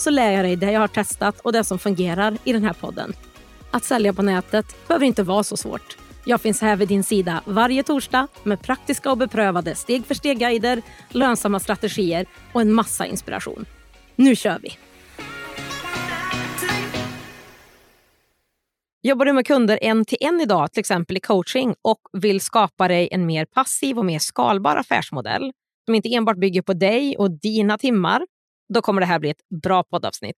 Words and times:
så 0.00 0.10
lär 0.10 0.32
jag 0.32 0.44
dig 0.44 0.56
det 0.56 0.72
jag 0.72 0.80
har 0.80 0.88
testat 0.88 1.40
och 1.40 1.52
det 1.52 1.64
som 1.64 1.78
fungerar 1.78 2.38
i 2.44 2.52
den 2.52 2.64
här 2.64 2.72
podden. 2.72 3.12
Att 3.70 3.84
sälja 3.84 4.12
på 4.12 4.22
nätet 4.22 4.88
behöver 4.88 5.06
inte 5.06 5.22
vara 5.22 5.42
så 5.42 5.56
svårt. 5.56 5.96
Jag 6.24 6.40
finns 6.40 6.60
här 6.60 6.76
vid 6.76 6.88
din 6.88 7.04
sida 7.04 7.42
varje 7.44 7.82
torsdag 7.82 8.28
med 8.42 8.62
praktiska 8.62 9.10
och 9.10 9.18
beprövade 9.18 9.74
steg 9.74 10.06
för 10.06 10.14
steg-guider, 10.14 10.82
lönsamma 11.08 11.60
strategier 11.60 12.26
och 12.52 12.60
en 12.60 12.72
massa 12.72 13.06
inspiration. 13.06 13.64
Nu 14.16 14.36
kör 14.36 14.58
vi! 14.62 14.78
Jobbar 19.02 19.24
du 19.24 19.32
med 19.32 19.46
kunder 19.46 19.78
en 19.82 20.04
till 20.04 20.18
en 20.20 20.40
idag, 20.40 20.72
till 20.72 20.80
exempel 20.80 21.16
i 21.16 21.20
coaching 21.20 21.74
och 21.82 22.00
vill 22.12 22.40
skapa 22.40 22.88
dig 22.88 23.08
en 23.12 23.26
mer 23.26 23.44
passiv 23.44 23.98
och 23.98 24.04
mer 24.04 24.18
skalbar 24.18 24.76
affärsmodell 24.76 25.52
som 25.84 25.94
inte 25.94 26.14
enbart 26.14 26.36
bygger 26.36 26.62
på 26.62 26.72
dig 26.72 27.16
och 27.16 27.30
dina 27.30 27.78
timmar, 27.78 28.26
då 28.74 28.82
kommer 28.82 29.00
det 29.00 29.06
här 29.06 29.18
bli 29.18 29.30
ett 29.30 29.62
bra 29.62 29.84
poddavsnitt. 29.84 30.36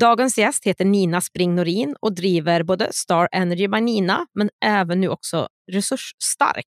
Dagens 0.00 0.38
gäst 0.38 0.66
heter 0.66 0.84
Nina 0.84 1.20
Spring 1.20 1.54
Norin 1.54 1.96
och 2.00 2.14
driver 2.14 2.62
både 2.62 2.92
Star 2.92 3.28
Energy 3.32 3.68
by 3.68 3.80
Nina, 3.80 4.26
men 4.34 4.50
även 4.64 5.00
nu 5.00 5.08
också 5.08 5.48
Resursstark, 5.72 6.66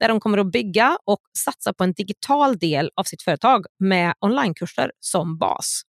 där 0.00 0.08
de 0.08 0.20
kommer 0.20 0.38
att 0.38 0.52
bygga 0.52 0.98
och 1.06 1.20
satsa 1.38 1.72
på 1.72 1.84
en 1.84 1.92
digital 1.92 2.58
del 2.58 2.90
av 2.94 3.04
sitt 3.04 3.22
företag 3.22 3.66
med 3.78 4.14
onlinekurser 4.20 4.92
som 5.00 5.38
bas. 5.38 5.82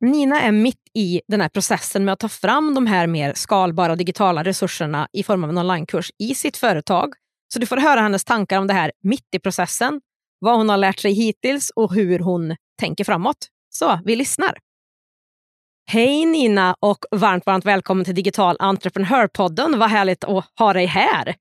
Nina 0.00 0.40
är 0.40 0.52
mitt 0.52 0.82
i 0.94 1.20
den 1.28 1.40
här 1.40 1.48
processen 1.48 2.04
med 2.04 2.12
att 2.12 2.20
ta 2.20 2.28
fram 2.28 2.74
de 2.74 2.86
här 2.86 3.06
mer 3.06 3.34
skalbara 3.34 3.96
digitala 3.96 4.44
resurserna 4.44 5.08
i 5.12 5.22
form 5.22 5.44
av 5.44 5.50
en 5.50 5.58
onlinekurs 5.58 6.10
i 6.18 6.34
sitt 6.34 6.56
företag. 6.56 7.14
Så 7.54 7.58
du 7.58 7.66
får 7.66 7.76
höra 7.76 8.00
hennes 8.00 8.24
tankar 8.24 8.58
om 8.58 8.66
det 8.66 8.74
här 8.74 8.92
mitt 9.02 9.34
i 9.34 9.38
processen, 9.38 10.00
vad 10.38 10.56
hon 10.56 10.68
har 10.68 10.76
lärt 10.76 10.98
sig 10.98 11.12
hittills 11.12 11.70
och 11.76 11.94
hur 11.94 12.18
hon 12.18 12.56
tänker 12.82 13.04
framåt. 13.04 13.36
Så 13.70 13.98
vi 14.04 14.16
lyssnar. 14.16 14.58
Hej 15.90 16.26
Nina 16.26 16.74
och 16.80 16.98
varmt, 17.10 17.46
varmt 17.46 17.64
välkommen 17.64 18.04
till 18.04 18.14
Digital 18.14 18.56
entreprenörpodden. 18.58 19.78
Vad 19.78 19.90
härligt 19.90 20.24
att 20.24 20.44
ha 20.58 20.72
dig 20.72 20.86
här. 20.86 21.34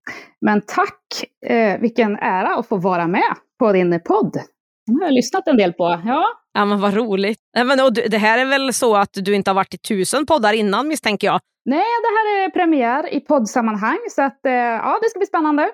Men 0.46 0.62
tack! 0.62 1.24
Eh, 1.46 1.80
vilken 1.80 2.16
ära 2.18 2.56
att 2.56 2.68
få 2.68 2.78
vara 2.78 3.08
med 3.08 3.36
på 3.60 3.72
din 3.72 4.00
podd. 4.06 4.34
Den 4.88 4.96
har 5.00 5.06
jag 5.06 5.14
lyssnat 5.14 5.48
en 5.48 5.58
del 5.58 5.74
på. 5.74 6.02
Ja, 6.06 6.26
Ja, 6.54 6.66
men 6.66 6.82
vad 6.82 6.94
roligt. 6.94 7.40
men, 7.66 7.80
och 7.80 7.94
det 7.94 8.18
här 8.18 8.38
är 8.38 8.46
väl 8.46 8.74
så 8.74 8.96
att 8.96 9.10
du 9.14 9.36
inte 9.36 9.50
har 9.50 9.56
varit 9.56 9.74
i 9.74 9.78
tusen 9.78 10.26
poddar 10.26 10.54
innan 10.54 10.88
misstänker 10.88 11.28
jag? 11.28 11.40
Nej, 11.66 11.78
det 11.80 12.12
här 12.18 12.46
är 12.46 12.50
premiär 12.50 13.14
i 13.14 13.20
poddsammanhang, 13.20 14.00
så 14.10 14.22
att, 14.22 14.46
eh, 14.46 14.52
ja, 14.54 15.00
det 15.02 15.10
ska 15.10 15.20
bli 15.20 15.26
spännande. 15.28 15.70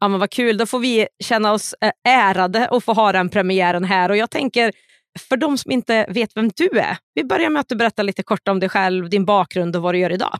Ja, 0.00 0.08
men 0.08 0.20
vad 0.20 0.30
kul. 0.30 0.58
Då 0.58 0.66
får 0.66 0.78
vi 0.78 1.06
känna 1.24 1.52
oss 1.52 1.74
eh, 1.80 1.90
ärade 2.08 2.68
och 2.68 2.84
få 2.84 2.92
ha 2.92 3.12
den 3.12 3.28
premiären 3.28 3.84
här. 3.84 4.10
Och 4.10 4.16
jag 4.16 4.30
tänker, 4.30 4.72
för 5.18 5.36
de 5.36 5.58
som 5.58 5.70
inte 5.70 6.06
vet 6.08 6.36
vem 6.36 6.50
du 6.56 6.78
är, 6.78 6.98
vi 7.14 7.24
börjar 7.24 7.50
med 7.50 7.60
att 7.60 7.68
du 7.68 7.76
berättar 7.76 8.02
lite 8.02 8.22
kort 8.22 8.48
om 8.48 8.60
dig 8.60 8.68
själv, 8.68 9.10
din 9.10 9.24
bakgrund 9.24 9.76
och 9.76 9.82
vad 9.82 9.94
du 9.94 9.98
gör 9.98 10.12
idag. 10.12 10.38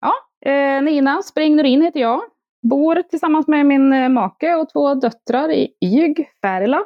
Ja, 0.00 0.14
eh, 0.50 0.82
Nina 0.82 1.22
Spring 1.22 1.56
Norin 1.56 1.82
heter 1.82 2.00
jag. 2.00 2.20
Bor 2.62 3.02
tillsammans 3.02 3.48
med 3.48 3.66
min 3.66 3.92
eh, 3.92 4.08
make 4.08 4.54
och 4.54 4.68
två 4.72 4.94
döttrar 4.94 5.50
i 5.50 5.68
Yg, 5.84 6.28
Färila, 6.42 6.82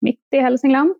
mitt 0.00 0.28
i 0.34 0.38
Hälsingland. 0.38 0.94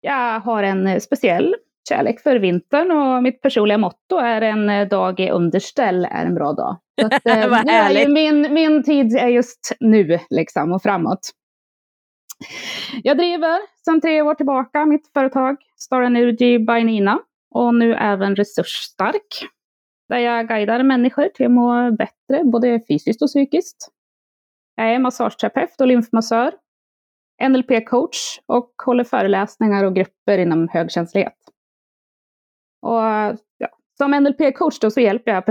Jag 0.00 0.40
har 0.40 0.62
en 0.62 0.86
eh, 0.86 0.98
speciell 0.98 1.54
kärlek 1.88 2.20
för 2.20 2.36
vintern 2.36 2.90
och 2.90 3.22
mitt 3.22 3.40
personliga 3.40 3.78
motto 3.78 4.16
är 4.16 4.40
en 4.42 4.70
eh, 4.70 4.88
dag 4.88 5.20
i 5.20 5.30
underställ 5.30 6.04
är 6.04 6.26
en 6.26 6.34
bra 6.34 6.52
dag. 6.52 6.76
Så 7.00 7.06
att, 7.06 7.26
eh, 7.26 8.08
min, 8.08 8.54
min 8.54 8.82
tid 8.82 9.16
är 9.16 9.28
just 9.28 9.76
nu 9.80 10.18
liksom 10.30 10.72
och 10.72 10.82
framåt. 10.82 11.30
Jag 13.02 13.16
driver 13.16 13.60
sedan 13.84 14.00
tre 14.00 14.22
år 14.22 14.34
tillbaka 14.34 14.86
mitt 14.86 15.12
företag 15.12 15.56
Star 15.76 16.02
Energy 16.02 16.58
by 16.58 16.84
Nina 16.84 17.18
och 17.50 17.74
nu 17.74 17.94
även 17.94 18.36
Resursstark. 18.36 19.48
Där 20.08 20.18
jag 20.18 20.48
guidar 20.48 20.82
människor 20.82 21.28
till 21.28 21.46
att 21.46 21.52
må 21.52 21.90
bättre, 21.90 22.44
både 22.44 22.80
fysiskt 22.88 23.22
och 23.22 23.28
psykiskt. 23.28 23.88
Jag 24.76 24.94
är 24.94 24.98
massageterapeut 24.98 25.80
och 25.80 25.86
lymfmassör 25.86 26.52
NLP-coach 27.42 28.40
och 28.46 28.72
håller 28.84 29.04
föreläsningar 29.04 29.84
och 29.84 29.94
grupper 29.94 30.38
inom 30.38 30.68
högkänslighet. 30.68 31.38
Och, 32.82 33.02
ja, 33.58 33.68
som 33.98 34.14
NLP-coach 34.14 34.78
då 34.80 34.90
så 34.90 35.00
hjälper 35.00 35.32
jag 35.32 35.44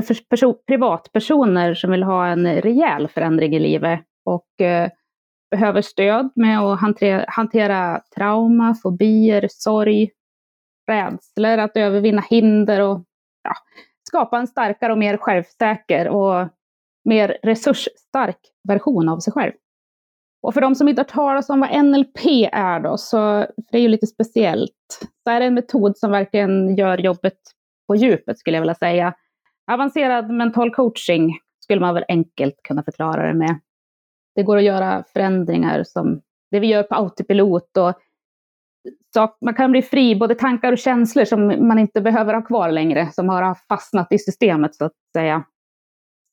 privatpersoner 0.68 1.73
som 1.73 1.91
vill 1.91 2.03
ha 2.03 2.28
en 2.28 2.62
rejäl 2.62 3.08
förändring 3.08 3.56
i 3.56 3.59
livet 3.59 4.00
och 4.25 4.62
eh, 4.62 4.90
behöver 5.51 5.81
stöd 5.81 6.31
med 6.35 6.59
att 6.59 6.79
hantera, 6.79 7.25
hantera 7.28 8.01
trauma, 8.16 8.75
fobier, 8.84 9.47
sorg, 9.51 10.09
rädslor, 10.88 11.57
att 11.57 11.78
övervinna 11.78 12.22
hinder 12.29 12.81
och 12.81 13.03
ja, 13.44 13.53
skapa 14.07 14.38
en 14.38 14.47
starkare 14.47 14.91
och 14.91 14.97
mer 14.97 15.17
självsäker 15.17 16.07
och 16.07 16.47
mer 17.06 17.38
resursstark 17.44 18.40
version 18.67 19.09
av 19.09 19.19
sig 19.19 19.34
själv. 19.34 19.53
Och 20.41 20.53
för 20.53 20.61
de 20.61 20.75
som 20.75 20.88
inte 20.88 21.00
har 21.00 21.07
talat 21.07 21.50
om 21.50 21.59
vad 21.59 21.85
NLP 21.85 22.25
är 22.51 22.79
då, 22.79 22.97
så 22.97 23.17
för 23.17 23.72
det 23.72 23.78
är 23.78 23.81
ju 23.81 23.88
lite 23.88 24.07
speciellt, 24.07 25.00
så 25.23 25.31
är 25.31 25.40
det 25.40 25.45
en 25.45 25.53
metod 25.53 25.97
som 25.97 26.11
verkligen 26.11 26.75
gör 26.75 26.97
jobbet 26.97 27.38
på 27.88 27.95
djupet 27.95 28.40
skulle 28.40 28.57
jag 28.57 28.61
vilja 28.61 28.75
säga. 28.75 29.13
Avancerad 29.72 30.29
mental 30.29 30.73
coaching 30.73 31.38
skulle 31.59 31.81
man 31.81 31.94
väl 31.94 32.06
enkelt 32.07 32.56
kunna 32.63 32.84
förklara 32.84 33.28
det 33.28 33.34
med. 33.34 33.59
Det 34.35 34.43
går 34.43 34.57
att 34.57 34.63
göra 34.63 35.03
förändringar 35.13 35.83
som 35.83 36.21
det 36.51 36.59
vi 36.59 36.67
gör 36.67 36.83
på 36.83 36.95
autopilot 36.95 37.77
och 37.77 37.93
sak, 39.13 39.37
man 39.41 39.53
kan 39.53 39.71
bli 39.71 39.81
fri, 39.81 40.15
både 40.15 40.35
tankar 40.35 40.71
och 40.71 40.77
känslor 40.77 41.25
som 41.25 41.67
man 41.67 41.79
inte 41.79 42.01
behöver 42.01 42.33
ha 42.33 42.41
kvar 42.41 42.71
längre, 42.71 43.11
som 43.11 43.29
har 43.29 43.55
fastnat 43.69 44.11
i 44.11 44.19
systemet 44.19 44.75
så 44.75 44.85
att 44.85 44.93
säga. 45.13 45.43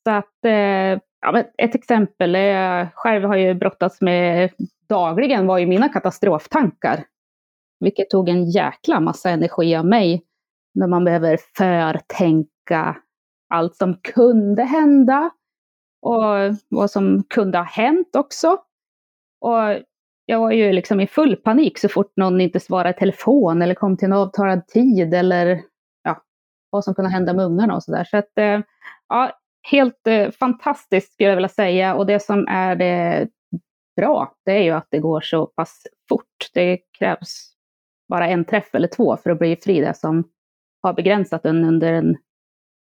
Så 0.06 0.10
att 0.10 0.44
eh, 0.44 1.00
ja, 1.20 1.44
ett 1.59 1.75
exempel, 1.75 2.34
jag 2.34 2.88
själv 2.94 3.25
har 3.25 3.36
ju 3.36 3.54
brottats 3.54 4.00
med 4.00 4.50
dagligen 4.88 5.47
var 5.47 5.59
ju 5.59 5.66
mina 5.66 5.88
katastroftankar. 5.88 7.04
Vilket 7.80 8.10
tog 8.10 8.28
en 8.28 8.50
jäkla 8.50 9.00
massa 9.00 9.30
energi 9.30 9.76
av 9.76 9.86
mig. 9.86 10.25
När 10.75 10.86
man 10.86 11.04
behöver 11.04 11.38
förtänka 11.56 12.97
allt 13.48 13.76
som 13.76 13.94
kunde 13.94 14.65
hända. 14.65 15.30
Och 16.03 16.56
vad 16.69 16.91
som 16.91 17.25
kunde 17.28 17.59
ha 17.59 17.64
hänt 17.64 18.16
också. 18.16 18.59
Och 19.41 19.82
jag 20.26 20.41
var 20.41 20.50
ju 20.50 20.72
liksom 20.72 21.00
i 21.00 21.06
full 21.06 21.36
panik 21.36 21.78
så 21.78 21.88
fort 21.88 22.12
någon 22.16 22.41
inte 22.41 22.60
svarade 22.60 22.91
i 22.91 22.98
telefon 22.98 23.62
eller 23.62 23.75
kom 23.75 23.97
till 23.97 24.06
en 24.06 24.12
avtalad 24.12 24.66
tid 24.66 25.14
eller 25.14 25.62
ja, 26.03 26.22
vad 26.70 26.84
som 26.84 26.94
kunde 26.94 27.10
hända 27.10 27.32
med 27.32 27.44
ungarna 27.44 27.75
och 27.75 27.82
sådär. 27.82 28.04
Så 28.04 28.16
att 28.16 28.38
eh, 28.38 28.60
ja, 29.09 29.38
helt 29.70 30.06
eh, 30.06 30.31
fantastiskt 30.31 31.12
skulle 31.12 31.28
jag 31.28 31.36
vilja 31.36 31.48
säga. 31.48 31.94
Och 31.94 32.06
det 32.06 32.20
som 32.20 32.47
är 32.48 32.76
det 32.76 33.28
bra, 33.97 34.34
det 34.44 34.53
är 34.53 34.62
ju 34.62 34.71
att 34.71 34.86
det 34.91 34.98
går 34.98 35.21
så 35.21 35.47
pass 35.47 35.83
fort. 36.09 36.51
Det 36.54 36.78
krävs 36.98 37.53
bara 38.09 38.28
en 38.28 38.44
träff 38.44 38.74
eller 38.74 38.89
två 38.89 39.16
för 39.16 39.30
att 39.30 39.39
bli 39.39 39.56
fri, 39.56 39.80
det 39.80 39.94
som 39.94 40.30
har 40.83 40.92
begränsat 40.92 41.42
den 41.42 41.65
under 41.65 41.92
en 41.92 42.16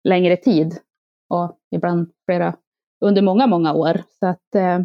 längre 0.04 0.36
tid. 0.36 0.78
Och 1.28 1.58
ibland 1.70 2.10
flera, 2.24 2.56
under 3.00 3.22
många, 3.22 3.46
många 3.46 3.72
år. 3.72 4.00
Så 4.18 4.26
att 4.26 4.54
eh, 4.54 4.78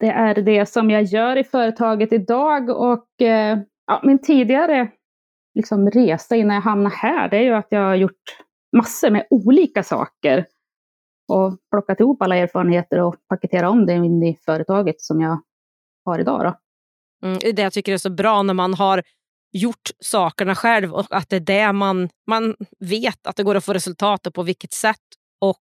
det 0.00 0.10
är 0.10 0.34
det 0.34 0.66
som 0.66 0.90
jag 0.90 1.02
gör 1.02 1.36
i 1.36 1.44
företaget 1.44 2.12
idag. 2.12 2.70
Och 2.70 3.22
eh, 3.22 3.58
ja, 3.86 4.00
min 4.02 4.18
tidigare 4.18 4.90
liksom, 5.54 5.90
resa 5.90 6.36
innan 6.36 6.54
jag 6.54 6.62
hamnade 6.62 6.94
här, 6.96 7.28
det 7.28 7.36
är 7.36 7.42
ju 7.42 7.54
att 7.54 7.66
jag 7.70 7.80
har 7.80 7.94
gjort 7.94 8.22
massor 8.76 9.10
med 9.10 9.26
olika 9.30 9.82
saker 9.82 10.46
och 11.28 11.58
plockat 11.70 12.00
ihop 12.00 12.22
alla 12.22 12.36
erfarenheter 12.36 13.00
och 13.00 13.16
paketerat 13.28 13.70
om 13.70 13.86
det 13.86 13.94
in 13.94 14.22
i 14.22 14.38
företaget 14.44 15.00
som 15.00 15.20
jag 15.20 15.42
har 16.04 16.18
idag. 16.18 16.44
Då. 16.44 16.56
Mm, 17.26 17.38
det 17.54 17.62
jag 17.62 17.72
tycker 17.72 17.92
är 17.92 17.98
så 17.98 18.10
bra 18.10 18.42
när 18.42 18.54
man 18.54 18.74
har 18.74 19.02
gjort 19.52 19.90
sakerna 20.00 20.54
själv 20.54 20.94
och 20.94 21.06
att 21.10 21.28
det 21.28 21.36
är 21.36 21.40
det 21.40 21.72
man, 21.72 22.08
man 22.26 22.54
vet 22.78 23.26
att 23.26 23.36
det 23.36 23.42
går 23.42 23.54
att 23.54 23.64
få 23.64 23.72
resultat 23.72 24.26
och 24.26 24.34
på 24.34 24.42
vilket 24.42 24.72
sätt. 24.72 24.96
Och 25.40 25.60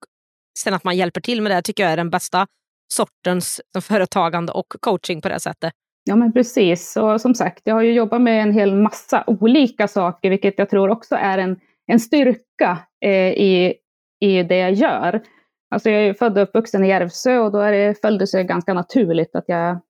sen 0.61 0.75
att 0.75 0.85
man 0.85 0.97
hjälper 0.97 1.21
till 1.21 1.43
med 1.43 1.53
det 1.53 1.63
tycker 1.63 1.83
jag 1.83 1.93
är 1.93 1.97
den 1.97 2.11
bästa 2.11 2.47
sortens 2.93 3.61
liksom, 3.65 3.83
företagande 3.83 4.53
och 4.53 4.67
coaching 4.81 5.21
på 5.21 5.29
det 5.29 5.41
sättet. 5.41 5.73
Ja 6.05 6.17
men 6.17 6.33
precis, 6.33 6.97
och 6.97 7.21
som 7.21 7.35
sagt 7.35 7.61
jag 7.65 7.75
har 7.75 7.83
ju 7.83 7.93
jobbat 7.93 8.23
med 8.23 8.43
en 8.43 8.53
hel 8.53 8.75
massa 8.75 9.25
olika 9.27 9.89
saker 9.89 10.31
vilket 10.31 10.55
jag 10.59 10.71
tror 10.71 10.89
också 10.89 11.15
är 11.15 11.39
en 11.39 11.61
en 11.93 12.01
styrka 12.01 12.79
eh, 13.01 13.33
i, 13.33 13.75
i 14.21 14.43
det 14.43 14.57
jag 14.57 14.73
gör. 14.73 15.23
Alltså 15.71 15.91
jag 15.91 16.03
är 16.03 16.15
född 16.15 16.39
och 16.39 16.43
uppvuxen 16.43 16.85
i 16.85 16.89
Järvsö 16.89 17.39
och 17.39 17.53
då 17.53 17.59
är 17.59 17.73
det, 17.73 18.01
följde 18.01 18.27
sig 18.27 18.45
ganska 18.45 18.75
naturligt 18.75 19.37
att 19.37 19.45
jag 19.47 19.81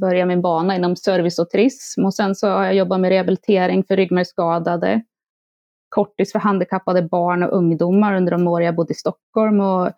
började 0.00 0.26
min 0.26 0.42
bana 0.42 0.76
inom 0.76 0.96
service 0.96 1.38
och 1.38 1.50
turism. 1.50 2.04
Och 2.04 2.14
sen 2.14 2.34
så 2.34 2.48
har 2.48 2.64
jag 2.64 2.74
jobbat 2.74 3.00
med 3.00 3.08
rehabilitering 3.08 3.84
för 3.84 3.96
ryggmärgsskadade, 3.96 5.02
kortis 5.88 6.32
för 6.32 6.38
handikappade 6.38 7.02
barn 7.02 7.42
och 7.42 7.52
ungdomar 7.52 8.16
under 8.16 8.32
de 8.32 8.48
år 8.48 8.62
jag 8.62 8.74
bodde 8.74 8.92
i 8.92 8.94
Stockholm. 8.94 9.60
Och 9.60 9.90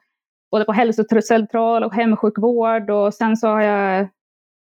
både 0.51 0.65
på 0.65 0.73
hälsocentral 0.73 1.85
och 1.85 1.95
hemsjukvård. 1.95 2.91
Och 2.91 3.15
sen 3.15 3.37
så 3.37 3.49
har 3.49 3.61
jag, 3.61 4.01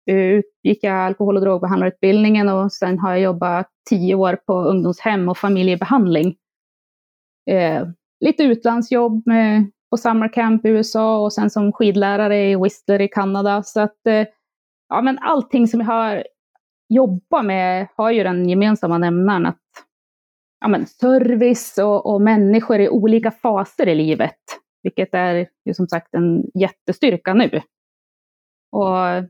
eh, 0.09 0.41
gick 0.63 0.83
jag 0.83 0.93
alkohol 0.93 1.35
och 1.35 1.41
drogbehandlarutbildningen 1.41 2.49
och 2.49 2.71
sen 2.71 2.99
har 2.99 3.11
jag 3.11 3.19
jobbat 3.19 3.67
tio 3.89 4.15
år 4.15 4.37
på 4.45 4.53
ungdomshem 4.53 5.29
och 5.29 5.37
familjebehandling. 5.37 6.35
Eh, 7.49 7.87
lite 8.25 8.43
utlandsjobb 8.43 9.23
med, 9.25 9.71
på 9.89 9.97
summercamp 9.97 10.65
i 10.65 10.69
USA 10.69 11.17
och 11.17 11.33
sen 11.33 11.49
som 11.49 11.73
skidlärare 11.73 12.51
i 12.51 12.55
Whistler 12.55 13.01
i 13.01 13.07
Kanada. 13.07 13.63
Så 13.63 13.79
att 13.79 14.07
eh, 14.07 14.27
ja, 14.89 15.01
men 15.01 15.19
allting 15.19 15.67
som 15.67 15.79
jag 15.79 15.87
har 15.87 16.23
jobbat 16.89 17.45
med 17.45 17.87
har 17.95 18.11
ju 18.11 18.23
den 18.23 18.49
gemensamma 18.49 18.97
nämnaren 18.97 19.45
att 19.45 19.61
ja, 20.59 20.67
men 20.67 20.87
service 20.87 21.77
och, 21.77 22.13
och 22.13 22.21
människor 22.21 22.79
i 22.79 22.89
olika 22.89 23.31
faser 23.31 23.87
i 23.87 23.95
livet 23.95 24.39
vilket 24.87 25.13
är 25.13 25.47
ju 25.65 25.73
som 25.73 25.87
sagt 25.87 26.13
en 26.13 26.43
jättestyrka 26.53 27.33
nu. 27.33 27.61
Och 28.71 29.23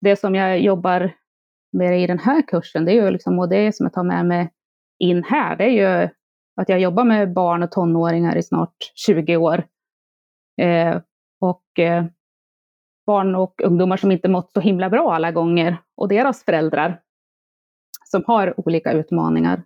det 0.00 0.16
som 0.16 0.34
jag 0.34 0.60
jobbar 0.60 1.12
med 1.72 2.02
i 2.02 2.06
den 2.06 2.18
här 2.18 2.42
kursen, 2.42 2.84
det 2.84 2.92
är 2.92 3.04
ju 3.04 3.10
liksom, 3.10 3.38
och 3.38 3.48
det 3.48 3.76
som 3.76 3.86
jag 3.86 3.92
tar 3.92 4.02
med 4.02 4.26
mig 4.26 4.50
in 4.98 5.24
här, 5.24 5.56
det 5.56 5.64
är 5.64 5.68
ju 5.68 6.08
att 6.60 6.68
jag 6.68 6.80
jobbar 6.80 7.04
med 7.04 7.32
barn 7.32 7.62
och 7.62 7.70
tonåringar 7.70 8.36
i 8.36 8.42
snart 8.42 8.76
20 8.94 9.36
år. 9.36 9.64
Eh, 10.60 11.00
och 11.40 11.78
eh, 11.78 12.04
barn 13.06 13.34
och 13.34 13.60
ungdomar 13.62 13.96
som 13.96 14.12
inte 14.12 14.28
mått 14.28 14.50
så 14.52 14.60
himla 14.60 14.90
bra 14.90 15.14
alla 15.14 15.32
gånger, 15.32 15.76
och 15.96 16.08
deras 16.08 16.44
föräldrar 16.44 17.00
som 18.04 18.24
har 18.26 18.60
olika 18.60 18.92
utmaningar. 18.92 19.62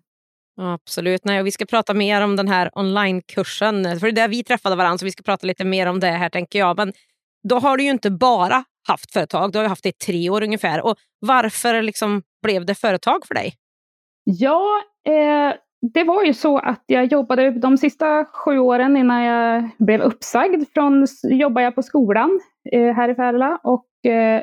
Absolut. 0.60 1.24
Nej, 1.24 1.40
och 1.40 1.46
vi 1.46 1.50
ska 1.50 1.64
prata 1.64 1.94
mer 1.94 2.20
om 2.20 2.36
den 2.36 2.48
här 2.48 2.70
onlinekursen. 2.74 3.84
För 3.84 4.06
det 4.06 4.08
är 4.08 4.12
där 4.12 4.28
vi 4.28 4.44
träffade 4.44 4.76
varandra, 4.76 4.98
så 4.98 5.04
vi 5.04 5.10
ska 5.10 5.22
prata 5.22 5.46
lite 5.46 5.64
mer 5.64 5.86
om 5.86 6.00
det 6.00 6.06
här 6.06 6.28
tänker 6.28 6.58
jag. 6.58 6.76
Men 6.76 6.92
då 7.48 7.58
har 7.58 7.76
du 7.76 7.84
ju 7.84 7.90
inte 7.90 8.10
bara 8.10 8.64
haft 8.88 9.12
företag, 9.12 9.52
du 9.52 9.58
har 9.58 9.68
haft 9.68 9.82
det 9.82 9.88
i 9.88 9.92
tre 9.92 10.30
år 10.30 10.42
ungefär. 10.42 10.86
Och 10.86 10.96
varför 11.20 11.82
liksom 11.82 12.22
blev 12.42 12.66
det 12.66 12.74
företag 12.74 13.26
för 13.26 13.34
dig? 13.34 13.54
Ja, 14.24 14.82
eh, 15.06 15.54
det 15.94 16.04
var 16.04 16.24
ju 16.24 16.34
så 16.34 16.58
att 16.58 16.84
jag 16.86 17.04
jobbade 17.04 17.50
de 17.50 17.78
sista 17.78 18.24
sju 18.24 18.58
åren 18.58 18.96
innan 18.96 19.22
jag 19.22 19.70
blev 19.78 20.00
uppsagd 20.00 20.64
från, 20.74 21.06
jobbade 21.22 21.64
jag 21.64 21.74
på 21.74 21.82
skolan 21.82 22.40
eh, 22.72 22.94
här 22.94 23.08
i 23.08 23.14
Färila 23.14 23.60
och 23.62 24.10
eh, 24.10 24.42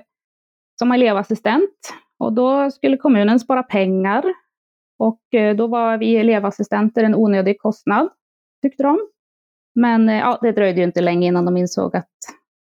som 0.79 0.91
elevassistent. 0.91 1.93
Och 2.19 2.33
då 2.33 2.71
skulle 2.71 2.97
kommunen 2.97 3.39
spara 3.39 3.63
pengar 3.63 4.23
och 4.97 5.33
eh, 5.33 5.55
då 5.55 5.67
var 5.67 5.97
vi 5.97 6.15
elevassistenter 6.15 7.03
en 7.03 7.15
onödig 7.15 7.61
kostnad, 7.61 8.09
tyckte 8.61 8.83
de. 8.83 8.99
Men 9.75 10.09
eh, 10.09 10.15
ja, 10.15 10.39
det 10.41 10.51
dröjde 10.51 10.79
ju 10.79 10.85
inte 10.85 11.01
länge 11.01 11.27
innan 11.27 11.45
de 11.45 11.57
insåg 11.57 11.95
att 11.95 12.09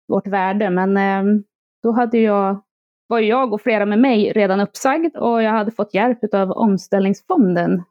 vårt 0.07 0.27
värde. 0.27 0.69
Men 0.69 0.97
ehm, 0.97 1.43
då 1.83 1.91
hade 1.91 2.17
jag, 2.17 2.63
var 3.07 3.19
jag 3.19 3.53
och 3.53 3.61
flera 3.61 3.85
med 3.85 3.99
mig 3.99 4.31
redan 4.31 4.59
uppsagd 4.59 5.17
och 5.17 5.43
jag 5.43 5.51
hade 5.51 5.71
fått 5.71 5.93
hjälp 5.93 6.33
av 6.33 6.51
omställningsfonden 6.51 7.83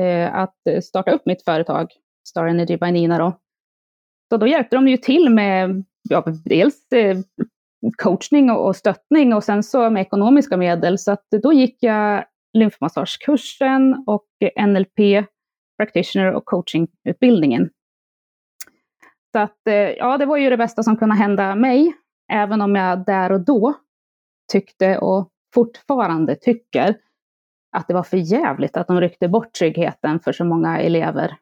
eh, 0.00 0.34
att 0.34 0.56
starta 0.82 1.10
upp 1.10 1.26
mitt 1.26 1.44
företag, 1.44 1.88
Star 2.28 2.46
Energy 2.46 2.76
by 2.76 2.92
Nina. 2.92 3.18
Då. 3.18 3.38
Så 4.28 4.36
då 4.36 4.46
hjälpte 4.46 4.76
de 4.76 4.88
ju 4.88 4.96
till 4.96 5.30
med 5.30 5.84
ja, 6.08 6.24
dels 6.44 6.86
coachning 8.02 8.50
och 8.50 8.76
stöttning 8.76 9.34
och 9.34 9.44
sen 9.44 9.62
så 9.62 9.90
med 9.90 10.00
ekonomiska 10.00 10.56
medel. 10.56 10.98
Så 10.98 11.12
att 11.12 11.26
då 11.42 11.52
gick 11.52 11.82
jag 11.82 12.24
lymfmassagekursen 12.56 14.04
och 14.06 14.26
NLP, 14.66 15.26
practitioner 15.78 16.32
och 16.32 16.44
coachingutbildningen. 16.44 17.70
Så 19.32 19.38
att, 19.38 19.66
eh, 19.66 19.74
ja, 19.74 20.18
det 20.18 20.26
var 20.26 20.36
ju 20.36 20.50
det 20.50 20.56
bästa 20.56 20.82
som 20.82 20.96
kunde 20.96 21.14
hända 21.14 21.54
mig, 21.54 21.92
även 22.32 22.60
om 22.60 22.74
jag 22.74 23.04
där 23.06 23.32
och 23.32 23.40
då 23.40 23.74
tyckte 24.52 24.98
och 24.98 25.30
fortfarande 25.54 26.34
tycker 26.34 26.96
att 27.76 27.88
det 27.88 27.94
var 27.94 28.02
för 28.02 28.16
jävligt 28.16 28.76
att 28.76 28.86
de 28.86 29.00
ryckte 29.00 29.28
bort 29.28 29.52
tryggheten 29.52 30.20
för 30.20 30.32
så 30.32 30.44
många 30.44 30.78
elever. 30.78 31.36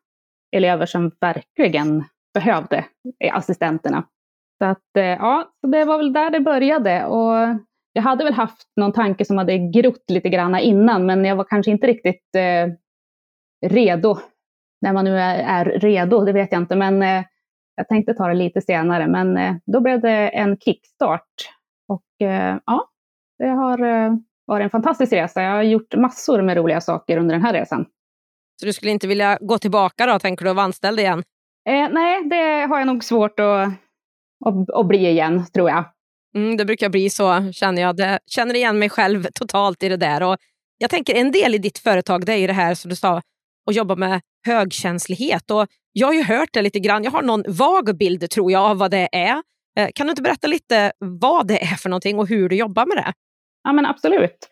Elever 0.56 0.86
som 0.86 1.10
verkligen 1.20 2.04
behövde 2.34 2.84
assistenterna. 3.32 4.04
Så 4.58 4.64
att, 4.64 4.96
eh, 4.96 5.04
ja, 5.04 5.52
så 5.60 5.66
det 5.66 5.84
var 5.84 5.98
väl 5.98 6.12
där 6.12 6.30
det 6.30 6.40
började. 6.40 7.04
Och 7.04 7.58
jag 7.96 8.02
hade 8.02 8.24
väl 8.24 8.32
haft 8.32 8.68
någon 8.76 8.92
tanke 8.92 9.24
som 9.24 9.38
hade 9.38 9.58
grott 9.58 10.04
lite 10.08 10.28
grann 10.28 10.58
innan, 10.58 11.06
men 11.06 11.24
jag 11.24 11.36
var 11.36 11.44
kanske 11.44 11.70
inte 11.70 11.86
riktigt 11.86 12.34
eh, 12.36 12.72
redo. 13.70 14.18
När 14.80 14.92
man 14.92 15.04
nu 15.04 15.18
är, 15.18 15.38
är, 15.38 15.78
redo, 15.78 16.24
det 16.24 16.32
vet 16.32 16.52
jag 16.52 16.62
inte, 16.62 16.76
men 16.76 17.02
eh, 17.02 17.24
jag 17.76 17.88
tänkte 17.88 18.14
ta 18.14 18.28
det 18.28 18.34
lite 18.34 18.60
senare. 18.60 19.06
Men 19.06 19.36
eh, 19.36 19.54
då 19.66 19.80
blev 19.80 20.00
det 20.00 20.28
en 20.28 20.58
kickstart. 20.58 21.50
Och 21.88 22.26
eh, 22.26 22.56
ja, 22.66 22.90
det 23.38 23.48
har 23.48 23.82
eh, 23.82 24.12
varit 24.46 24.64
en 24.64 24.70
fantastisk 24.70 25.12
resa. 25.12 25.42
Jag 25.42 25.50
har 25.50 25.62
gjort 25.62 25.94
massor 25.94 26.42
med 26.42 26.56
roliga 26.56 26.80
saker 26.80 27.16
under 27.16 27.34
den 27.34 27.44
här 27.44 27.52
resan. 27.52 27.86
Så 28.60 28.66
du 28.66 28.72
skulle 28.72 28.92
inte 28.92 29.06
vilja 29.06 29.38
gå 29.40 29.58
tillbaka 29.58 30.06
då, 30.06 30.18
tänker 30.18 30.44
du, 30.44 30.50
och 30.50 30.56
vara 30.56 30.64
anställd 30.64 31.00
igen? 31.00 31.22
Eh, 31.68 31.88
nej, 31.90 32.24
det 32.24 32.66
har 32.68 32.78
jag 32.78 32.86
nog 32.86 33.04
svårt 33.04 33.40
att, 33.40 33.68
att, 34.44 34.70
att 34.70 34.86
bli 34.86 35.08
igen, 35.08 35.46
tror 35.46 35.70
jag. 35.70 35.84
Mm, 36.34 36.56
det 36.56 36.64
brukar 36.64 36.88
bli 36.88 37.10
så, 37.10 37.52
känner 37.52 37.82
jag. 37.82 37.96
Det, 37.96 38.18
känner 38.26 38.54
igen 38.54 38.78
mig 38.78 38.90
själv 38.90 39.26
totalt 39.34 39.82
i 39.82 39.88
det 39.88 39.96
där. 39.96 40.22
Och 40.22 40.36
jag 40.78 40.90
tänker 40.90 41.14
En 41.14 41.32
del 41.32 41.54
i 41.54 41.58
ditt 41.58 41.78
företag 41.78 42.26
det 42.26 42.32
är 42.32 42.36
ju 42.36 42.46
det 42.46 42.52
här 42.52 42.74
som 42.74 42.88
du 42.88 42.96
sa, 42.96 43.22
att 43.66 43.74
jobba 43.74 43.96
med 43.96 44.20
högkänslighet. 44.46 45.50
Och 45.50 45.66
jag 45.92 46.06
har 46.06 46.14
ju 46.14 46.22
hört 46.22 46.48
det 46.52 46.62
lite 46.62 46.80
grann. 46.80 47.04
Jag 47.04 47.10
har 47.10 47.22
någon 47.22 47.44
vag 47.48 47.96
bild 47.96 48.30
tror 48.30 48.52
jag 48.52 48.62
av 48.70 48.78
vad 48.78 48.90
det 48.90 49.08
är. 49.12 49.42
Eh, 49.78 49.88
kan 49.94 50.06
du 50.06 50.10
inte 50.10 50.22
berätta 50.22 50.46
lite 50.46 50.92
vad 50.98 51.46
det 51.46 51.62
är 51.62 51.76
för 51.76 51.88
någonting 51.88 52.18
och 52.18 52.28
hur 52.28 52.48
du 52.48 52.56
jobbar 52.56 52.86
med 52.86 52.96
det? 52.96 53.12
Ja, 53.64 53.72
men 53.72 53.86
absolut. 53.86 54.48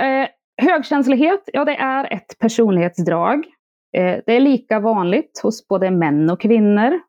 Eh, 0.00 0.28
högkänslighet, 0.66 1.48
ja 1.52 1.64
det 1.64 1.76
är 1.76 2.12
ett 2.12 2.38
personlighetsdrag. 2.38 3.46
Eh, 3.96 4.18
det 4.26 4.32
är 4.32 4.40
lika 4.40 4.80
vanligt 4.80 5.40
hos 5.42 5.68
både 5.68 5.90
män 5.90 6.30
och 6.30 6.40
kvinnor. 6.40 7.00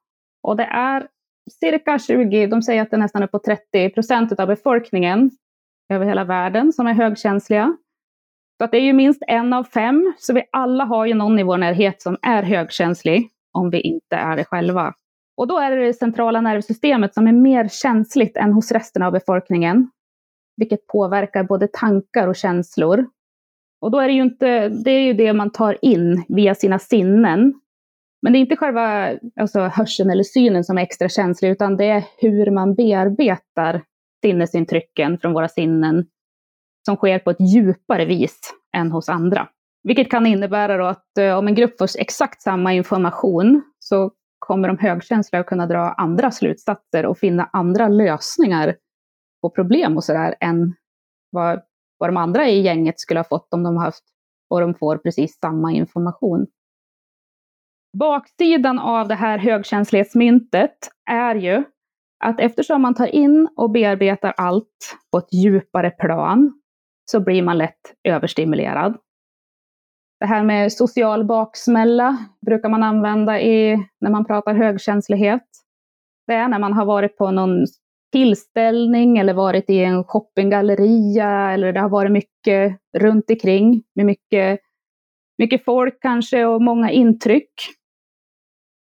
Och 0.43 0.57
det 0.57 0.63
är 0.63 1.07
cirka 1.51 1.99
20, 1.99 2.47
de 2.47 2.61
säger 2.61 2.81
att 2.81 2.89
det 2.89 2.95
är 2.95 2.99
nästan 2.99 3.23
är 3.23 3.27
på 3.27 3.39
30 3.39 3.89
procent 3.89 4.39
av 4.39 4.47
befolkningen 4.47 5.31
över 5.93 6.05
hela 6.05 6.23
världen 6.23 6.73
som 6.73 6.87
är 6.87 6.93
högkänsliga. 6.93 7.77
Så 8.57 8.63
att 8.63 8.71
det 8.71 8.77
är 8.77 8.81
ju 8.81 8.93
minst 8.93 9.23
en 9.27 9.53
av 9.53 9.63
fem, 9.63 10.13
så 10.17 10.33
vi 10.33 10.43
alla 10.51 10.85
har 10.85 11.05
ju 11.05 11.13
någon 11.13 11.39
i 11.39 11.43
vår 11.43 11.57
närhet 11.57 12.01
som 12.01 12.17
är 12.21 12.43
högkänslig, 12.43 13.29
om 13.53 13.69
vi 13.69 13.81
inte 13.81 14.15
är 14.15 14.37
det 14.37 14.45
själva. 14.45 14.93
Och 15.37 15.47
då 15.47 15.59
är 15.59 15.71
det 15.71 15.85
det 15.85 15.93
centrala 15.93 16.41
nervsystemet 16.41 17.13
som 17.13 17.27
är 17.27 17.31
mer 17.31 17.67
känsligt 17.67 18.37
än 18.37 18.53
hos 18.53 18.71
resten 18.71 19.03
av 19.03 19.11
befolkningen, 19.11 19.89
vilket 20.57 20.87
påverkar 20.87 21.43
både 21.43 21.67
tankar 21.67 22.27
och 22.27 22.35
känslor. 22.35 23.05
Och 23.81 23.91
då 23.91 23.99
är 23.99 24.07
det 24.07 24.13
ju 24.13 24.21
inte, 24.21 24.69
det 24.69 24.91
är 24.91 25.01
ju 25.01 25.13
det 25.13 25.33
man 25.33 25.51
tar 25.51 25.77
in 25.81 26.25
via 26.27 26.55
sina 26.55 26.79
sinnen, 26.79 27.53
men 28.21 28.33
det 28.33 28.39
är 28.39 28.41
inte 28.41 28.55
själva 28.55 29.13
alltså, 29.39 29.59
hörseln 29.59 30.09
eller 30.09 30.23
synen 30.23 30.63
som 30.63 30.77
är 30.77 30.81
extra 30.81 31.09
känslig, 31.09 31.49
utan 31.49 31.77
det 31.77 31.85
är 31.85 32.03
hur 32.17 32.51
man 32.51 32.75
bearbetar 32.75 33.83
sinnesintrycken 34.25 35.19
från 35.19 35.33
våra 35.33 35.47
sinnen 35.47 36.05
som 36.85 36.95
sker 36.95 37.19
på 37.19 37.29
ett 37.29 37.53
djupare 37.53 38.05
vis 38.05 38.39
än 38.77 38.91
hos 38.91 39.09
andra. 39.09 39.47
Vilket 39.83 40.11
kan 40.11 40.25
innebära 40.25 40.77
då 40.77 40.85
att 40.85 41.17
eh, 41.17 41.37
om 41.37 41.47
en 41.47 41.55
grupp 41.55 41.77
får 41.77 41.89
exakt 41.99 42.41
samma 42.41 42.73
information 42.73 43.63
så 43.79 44.11
kommer 44.39 44.67
de 44.67 44.77
högkänsliga 44.77 45.39
att 45.39 45.47
kunna 45.47 45.67
dra 45.67 45.79
andra 45.79 46.31
slutsatser 46.31 47.05
och 47.05 47.17
finna 47.17 47.49
andra 47.53 47.87
lösningar 47.87 48.75
på 49.41 49.49
problem 49.49 49.97
och 49.97 50.03
sådär 50.03 50.35
än 50.39 50.73
vad, 51.29 51.61
vad 51.97 52.09
de 52.09 52.17
andra 52.17 52.49
i 52.49 52.61
gänget 52.61 52.99
skulle 52.99 53.19
ha 53.19 53.23
fått 53.23 53.53
om 53.53 53.63
de 53.63 53.77
haft 53.77 54.03
och 54.49 54.61
de 54.61 54.73
får 54.73 54.97
precis 54.97 55.39
samma 55.39 55.71
information. 55.71 56.47
Baksidan 57.93 58.79
av 58.79 59.07
det 59.07 59.15
här 59.15 59.37
högkänslighetsmyntet 59.37 60.77
är 61.09 61.35
ju 61.35 61.63
att 62.23 62.39
eftersom 62.39 62.81
man 62.81 62.93
tar 62.93 63.15
in 63.15 63.49
och 63.55 63.71
bearbetar 63.71 64.33
allt 64.37 64.97
på 65.11 65.17
ett 65.17 65.33
djupare 65.33 65.89
plan 65.89 66.61
så 67.11 67.19
blir 67.19 67.41
man 67.41 67.57
lätt 67.57 67.93
överstimulerad. 68.03 68.97
Det 70.19 70.25
här 70.25 70.43
med 70.43 70.73
social 70.73 71.25
baksmälla 71.25 72.17
brukar 72.45 72.69
man 72.69 72.83
använda 72.83 73.41
i, 73.41 73.87
när 74.01 74.11
man 74.11 74.25
pratar 74.25 74.53
högkänslighet. 74.53 75.43
Det 76.27 76.33
är 76.33 76.47
när 76.47 76.59
man 76.59 76.73
har 76.73 76.85
varit 76.85 77.17
på 77.17 77.31
någon 77.31 77.65
tillställning 78.11 79.17
eller 79.17 79.33
varit 79.33 79.69
i 79.69 79.83
en 79.83 80.03
shoppinggalleria 80.03 81.51
eller 81.51 81.73
det 81.73 81.79
har 81.79 81.89
varit 81.89 82.11
mycket 82.11 82.79
runt 82.97 83.29
omkring 83.29 83.83
med 83.95 84.05
mycket, 84.05 84.59
mycket 85.37 85.65
folk 85.65 86.01
kanske 86.01 86.45
och 86.45 86.61
många 86.61 86.91
intryck. 86.91 87.51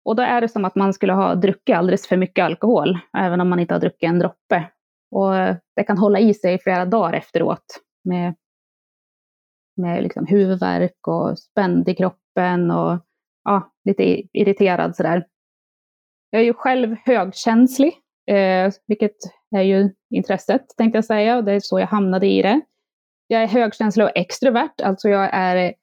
Och 0.05 0.17
då 0.17 0.23
är 0.23 0.41
det 0.41 0.49
som 0.49 0.65
att 0.65 0.75
man 0.75 0.93
skulle 0.93 1.12
ha 1.12 1.35
druckit 1.35 1.76
alldeles 1.76 2.09
för 2.09 2.17
mycket 2.17 2.45
alkohol, 2.45 2.99
även 3.19 3.41
om 3.41 3.49
man 3.49 3.61
inte 3.61 3.75
har 3.75 3.81
druckit 3.81 4.09
en 4.09 4.19
droppe. 4.19 4.71
Och 5.11 5.37
eh, 5.37 5.57
det 5.76 5.85
kan 5.85 5.99
hålla 5.99 6.19
i 6.19 6.35
sig 6.35 6.59
flera 6.59 6.85
dagar 6.85 7.12
efteråt 7.12 7.81
med, 8.05 8.35
med 9.76 10.03
liksom 10.03 10.26
huvudvärk 10.26 11.09
och 11.09 11.38
spänd 11.38 11.88
i 11.88 11.95
kroppen 11.95 12.71
och 12.71 13.00
ja, 13.45 13.73
lite 13.85 14.23
irriterad 14.33 14.97
sådär. 14.97 15.26
Jag 16.31 16.41
är 16.43 16.47
ju 16.47 16.55
själv 16.55 16.97
högkänslig, 17.05 17.93
eh, 18.31 18.73
vilket 18.87 19.17
är 19.57 19.62
ju 19.62 19.91
intresset 20.11 20.67
tänkte 20.76 20.97
jag 20.97 21.05
säga, 21.05 21.37
och 21.37 21.45
det 21.45 21.53
är 21.53 21.61
så 21.61 21.81
jag 21.81 21.87
hamnade 21.87 22.26
i 22.26 22.43
det. 22.43 22.61
Jag 23.26 23.43
är 23.43 23.47
högkänslig 23.47 24.07
och 24.07 24.12
extrovert, 24.15 24.81
alltså 24.83 25.09
jag 25.09 25.31
är 25.33 25.75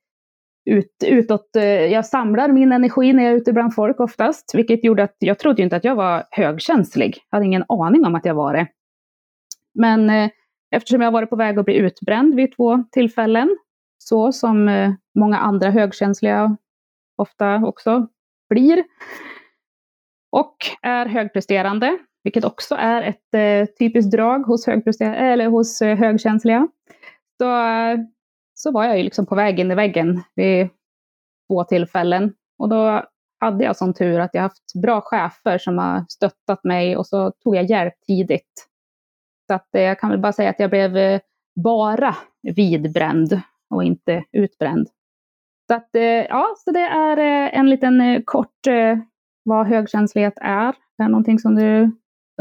ut, 0.66 1.04
utåt, 1.06 1.56
eh, 1.56 1.64
jag 1.66 2.06
samlar 2.06 2.48
min 2.48 2.72
energi 2.72 3.14
när 3.14 3.24
jag 3.24 3.34
är 3.34 3.38
ute 3.38 3.54
bland 3.54 3.76
folk 3.76 4.00
oftast, 4.00 4.56
vilket 4.56 4.84
gjorde 4.84 5.04
att 5.04 5.16
jag 5.20 5.40
trodde 5.40 5.62
inte 5.62 5.76
att 5.76 5.84
jag 5.84 5.96
var 5.96 6.24
högkänslig. 6.32 7.18
Jag 7.30 7.38
hade 7.38 7.46
ingen 7.46 7.66
aning 7.68 8.06
om 8.06 8.16
att 8.16 8.26
jag 8.26 8.36
var 8.36 8.54
det. 8.54 8.68
Men 9.74 10.10
eh, 10.10 10.30
eftersom 10.72 11.02
jag 11.02 11.12
varit 11.12 11.30
på 11.30 11.36
väg 11.36 11.60
att 11.60 11.66
bli 11.66 11.76
utbränd 11.76 12.36
vid 12.36 12.56
två 12.56 12.84
tillfällen, 12.92 13.58
så 13.98 14.32
som 14.32 14.70
eh, 14.70 14.94
många 15.16 15.38
andra 15.38 15.70
högkänsliga 15.70 16.58
ofta 17.16 17.66
också 17.66 18.08
blir, 18.50 18.84
och 20.32 20.56
är 20.82 21.06
högpresterande, 21.06 21.98
vilket 22.24 22.46
också 22.46 22.76
är 22.76 23.02
ett 23.02 23.34
eh, 23.34 23.74
typiskt 23.80 24.12
drag 24.12 24.40
hos, 24.40 24.68
eller 24.68 25.48
hos 25.48 25.82
eh, 25.82 25.98
högkänsliga, 25.98 26.68
så, 27.38 27.66
eh, 27.66 27.98
så 28.64 28.72
var 28.72 28.84
jag 28.86 28.98
ju 28.98 29.04
liksom 29.04 29.26
på 29.26 29.36
väg 29.36 29.60
in 29.60 29.72
i 29.72 29.76
väggen 29.76 30.24
vid 30.36 30.70
två 31.50 31.64
tillfällen. 31.64 32.34
Och 32.60 32.70
då 32.70 33.04
hade 33.40 33.64
jag 33.64 33.78
sån 33.78 33.94
tur 33.94 34.20
att 34.20 34.34
jag 34.34 34.42
haft 34.42 34.74
bra 34.82 35.02
chefer 35.02 35.58
som 35.58 35.78
har 35.78 36.06
stöttat 36.10 36.64
mig 36.64 36.98
och 36.98 37.08
så 37.08 37.32
tog 37.32 37.56
jag 37.56 37.66
hjälp 37.66 37.94
tidigt. 38.08 38.68
Så 39.48 39.54
att, 39.54 39.76
eh, 39.76 39.82
jag 39.82 40.00
kan 40.00 40.10
väl 40.10 40.20
bara 40.20 40.34
säga 40.34 40.50
att 40.50 40.60
jag 40.60 40.70
blev 40.70 40.98
eh, 40.98 41.20
bara 41.64 42.16
vidbränd 42.56 43.42
och 43.70 43.84
inte 43.84 44.24
utbränd. 44.32 44.88
Så 45.68 45.76
att, 45.76 45.96
eh, 45.96 46.04
ja, 46.04 46.56
så 46.58 46.72
det 46.72 46.80
är 46.80 47.18
en 47.50 47.70
liten 47.70 48.24
kort 48.26 48.68
vad 49.44 49.68
högkänslighet 49.68 50.34
är. 50.42 50.76
Det 50.98 51.04
är 51.04 51.10
någonting 51.10 51.40
som 51.40 51.56
du 51.56 51.92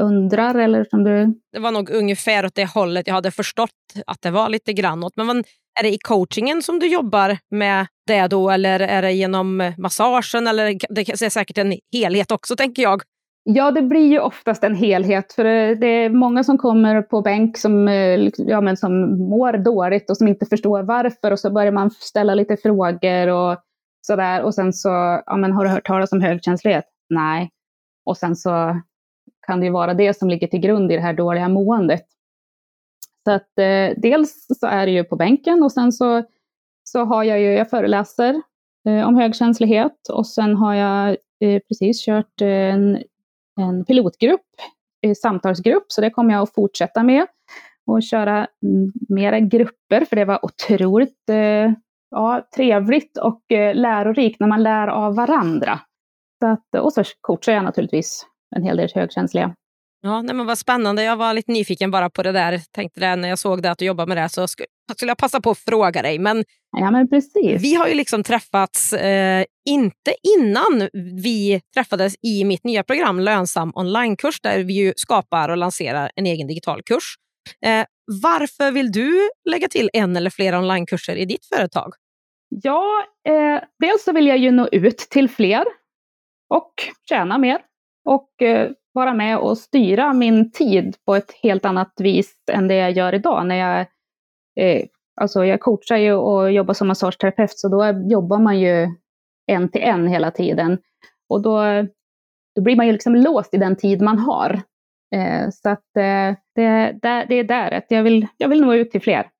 undrar 0.00 0.55
eller 0.55 0.85
som 0.85 1.05
du... 1.05 1.41
Det 1.52 1.59
var 1.59 1.73
nog 1.73 1.91
ungefär 1.91 2.47
åt 2.47 2.55
det 2.55 2.71
hållet 2.75 3.07
jag 3.07 3.14
hade 3.14 3.31
förstått 3.31 3.71
att 4.07 4.23
det 4.23 4.31
var 4.31 4.49
lite 4.49 4.73
grann 4.73 5.05
åt. 5.05 5.17
Men 5.17 5.45
är 5.81 5.83
det 5.83 5.88
i 5.88 5.99
coachingen 5.99 6.62
som 6.62 6.79
du 6.79 6.87
jobbar 6.87 7.38
med 7.50 7.87
det 8.07 8.26
då 8.26 8.50
eller 8.50 8.81
är 8.81 9.02
det 9.02 9.12
genom 9.12 9.73
massagen? 9.79 10.47
Eller 10.47 10.95
det 10.95 11.09
är 11.09 11.31
säkert 11.31 11.59
en 11.59 11.75
helhet 11.93 12.31
också 12.31 12.57
tänker 12.57 12.83
jag. 12.83 13.02
Ja, 13.45 13.71
det 13.71 13.83
blir 13.83 14.07
ju 14.07 14.19
oftast 14.19 14.64
en 14.64 14.75
helhet. 14.75 15.33
För 15.33 15.45
det 15.75 15.87
är 15.87 16.11
många 16.11 16.45
som 16.45 16.59
kommer 16.59 17.02
på 17.02 17.23
bänk 17.23 17.59
som, 17.59 17.88
eh, 17.88 18.19
liksom, 18.19 18.49
ja, 18.49 18.61
men 18.61 18.76
som 18.76 19.19
mår 19.19 19.52
dåligt 19.52 20.11
och 20.11 20.17
som 20.17 20.29
inte 20.29 20.47
förstår 20.47 20.83
varför. 20.83 21.31
Och 21.31 21.38
så 21.41 21.52
börjar 21.52 21.73
man 21.73 21.91
ställa 21.91 22.35
lite 22.35 22.57
frågor 22.57 23.29
och 23.29 23.59
sådär. 24.07 24.43
Och 24.43 24.55
sen 24.55 24.73
så, 24.73 24.88
ja 25.26 25.37
men 25.37 25.52
har 25.52 25.64
du 25.64 25.71
hört 25.71 25.87
talas 25.87 26.12
om 26.12 26.21
högkänslighet? 26.21 26.85
Nej. 27.11 27.50
Och 28.07 28.17
sen 28.17 28.37
så 28.37 28.81
kan 29.47 29.61
det 29.61 29.67
ju 29.67 29.73
vara 29.73 29.95
det 29.95 30.19
som 30.19 30.29
ligger 30.29 30.47
till 30.47 30.61
grund 30.61 30.93
i 30.93 30.95
det 30.95 31.02
här 31.02 31.14
dåliga 31.14 31.49
måendet. 31.49 32.05
Så 33.25 33.31
att 33.31 33.59
eh, 33.59 33.91
dels 33.97 34.47
så 34.61 34.67
är 34.67 34.87
det 34.87 34.93
ju 34.93 35.05
på 35.05 35.17
bänken 35.17 35.62
och 35.62 35.73
sen 35.73 35.93
så, 35.93 36.23
så 36.85 37.05
har 37.05 37.25
jag 37.25 37.41
ju, 37.41 37.52
jag 37.52 37.71
föreläser 37.71 38.43
eh, 38.88 39.09
om 39.09 39.17
högkänslighet 39.17 40.09
och 40.09 40.26
sen 40.26 40.57
har 40.57 40.75
jag 40.75 41.17
eh, 41.41 41.61
precis 41.69 42.05
kört 42.05 42.41
en, 42.41 43.02
en 43.61 43.85
pilotgrupp, 43.85 44.47
eh, 45.07 45.14
samtalsgrupp, 45.14 45.85
så 45.88 46.00
det 46.00 46.11
kommer 46.11 46.35
jag 46.35 46.43
att 46.43 46.55
fortsätta 46.55 47.02
med 47.02 47.26
och 47.87 48.02
köra 48.02 48.47
mm, 48.62 48.93
mera 49.09 49.41
grupper, 49.41 50.05
för 50.05 50.17
det 50.17 50.25
var 50.25 50.45
otroligt 50.45 51.29
eh, 51.31 51.73
ja, 52.11 52.49
trevligt 52.57 53.19
och 53.19 53.52
eh, 53.52 53.75
lärorikt 53.75 54.41
när 54.41 54.47
man 54.47 54.62
lär 54.62 54.88
av 54.88 55.14
varandra. 55.14 55.81
Så 56.43 56.47
att, 56.47 56.85
och 56.85 56.93
så 56.93 57.02
coachar 57.21 57.52
jag 57.52 57.64
naturligtvis 57.64 58.26
en 58.57 58.62
hel 58.62 58.76
del 58.76 58.88
högkänsliga. 58.95 59.55
Ja, 60.04 60.23
nej 60.23 60.35
men 60.35 60.47
vad 60.47 60.59
spännande. 60.59 61.02
Jag 61.02 61.16
var 61.16 61.35
lite 61.35 61.52
nyfiken 61.52 61.90
bara 61.90 62.11
på 62.11 62.23
det 62.23 62.32
där. 62.32 62.61
Tänkte 62.73 63.00
det, 63.00 63.16
när 63.16 63.28
jag 63.28 63.38
såg 63.38 63.62
det 63.62 63.71
att 63.71 63.78
du 63.78 63.85
jobbar 63.85 64.06
med 64.06 64.16
det 64.16 64.28
så 64.28 64.49
skulle, 64.49 64.66
jag 65.00 65.18
passa 65.18 65.40
på 65.40 65.50
att 65.50 65.59
fråga 65.59 66.02
dig. 66.02 66.18
Men, 66.18 66.44
ja, 66.78 66.90
men 66.90 67.09
precis. 67.09 67.62
Vi 67.62 67.75
har 67.75 67.88
ju 67.88 67.94
liksom 67.94 68.23
träffats, 68.23 68.92
eh, 68.92 69.44
inte 69.68 70.14
innan 70.38 70.88
vi 71.23 71.61
träffades 71.75 72.14
i 72.23 72.44
mitt 72.44 72.64
nya 72.64 72.82
program 72.82 73.21
Lönsam 73.21 73.73
onlinekurs 73.75 74.40
där 74.40 74.59
vi 74.59 74.73
ju 74.73 74.92
skapar 74.97 75.49
och 75.49 75.56
lanserar 75.56 76.11
en 76.14 76.26
egen 76.26 76.47
digital 76.47 76.82
kurs. 76.82 77.16
Eh, 77.66 77.85
varför 78.23 78.71
vill 78.71 78.92
du 78.92 79.30
lägga 79.50 79.68
till 79.68 79.90
en 79.92 80.16
eller 80.16 80.30
flera 80.30 80.59
onlinekurser 80.59 81.16
i 81.16 81.25
ditt 81.25 81.47
företag? 81.47 81.94
Ja, 82.49 83.04
eh, 83.28 83.62
dels 83.78 84.04
så 84.04 84.12
vill 84.12 84.26
jag 84.26 84.38
ju 84.38 84.50
nå 84.50 84.68
ut 84.73 84.99
till 84.99 85.28
fler 85.28 85.64
och 86.50 86.73
tjäna 87.09 87.38
mer 87.38 87.59
och 88.04 88.42
eh, 88.42 88.71
vara 88.93 89.15
med 89.15 89.39
och 89.39 89.59
styra 89.59 90.13
min 90.13 90.53
tid 90.53 90.97
på 91.07 91.15
ett 91.15 91.33
helt 91.43 91.65
annat 91.65 91.93
vis 91.97 92.35
än 92.53 92.69
det 92.69 92.75
jag 92.75 92.93
gör 92.93 93.15
idag. 93.15 93.47
När 93.47 93.57
jag, 93.57 93.81
eh, 94.61 94.87
alltså 95.21 95.45
jag 95.45 95.61
coachar 95.61 95.97
ju 95.97 96.13
och 96.13 96.53
jobbar 96.53 96.75
som 96.75 96.89
massageterapeut 96.89 97.59
så 97.59 97.69
då 97.69 98.03
jobbar 98.11 98.39
man 98.39 98.61
ju 98.61 98.89
en 99.47 99.69
till 99.69 99.83
en 99.83 100.09
hela 100.09 100.31
tiden. 100.31 100.79
Och 101.29 101.43
då, 101.43 101.63
då 102.57 102.63
blir 102.63 102.77
man 102.77 102.87
ju 102.87 102.93
liksom 102.93 103.15
låst 103.15 103.55
i 103.55 103.57
den 103.57 103.77
tid 103.77 104.03
man 104.03 104.19
har. 104.19 104.63
Eh, 105.15 105.51
så 105.51 105.69
att 105.69 105.97
eh, 105.97 106.37
det, 106.55 106.99
det, 107.03 107.27
det 107.29 107.35
är 107.35 107.45
där, 107.45 107.71
att 107.71 107.87
jag 107.89 108.03
vill, 108.03 108.27
jag 108.37 108.49
vill 108.49 108.61
nå 108.61 108.75
ut 108.75 108.91
till 108.91 109.03
fler. 109.03 109.31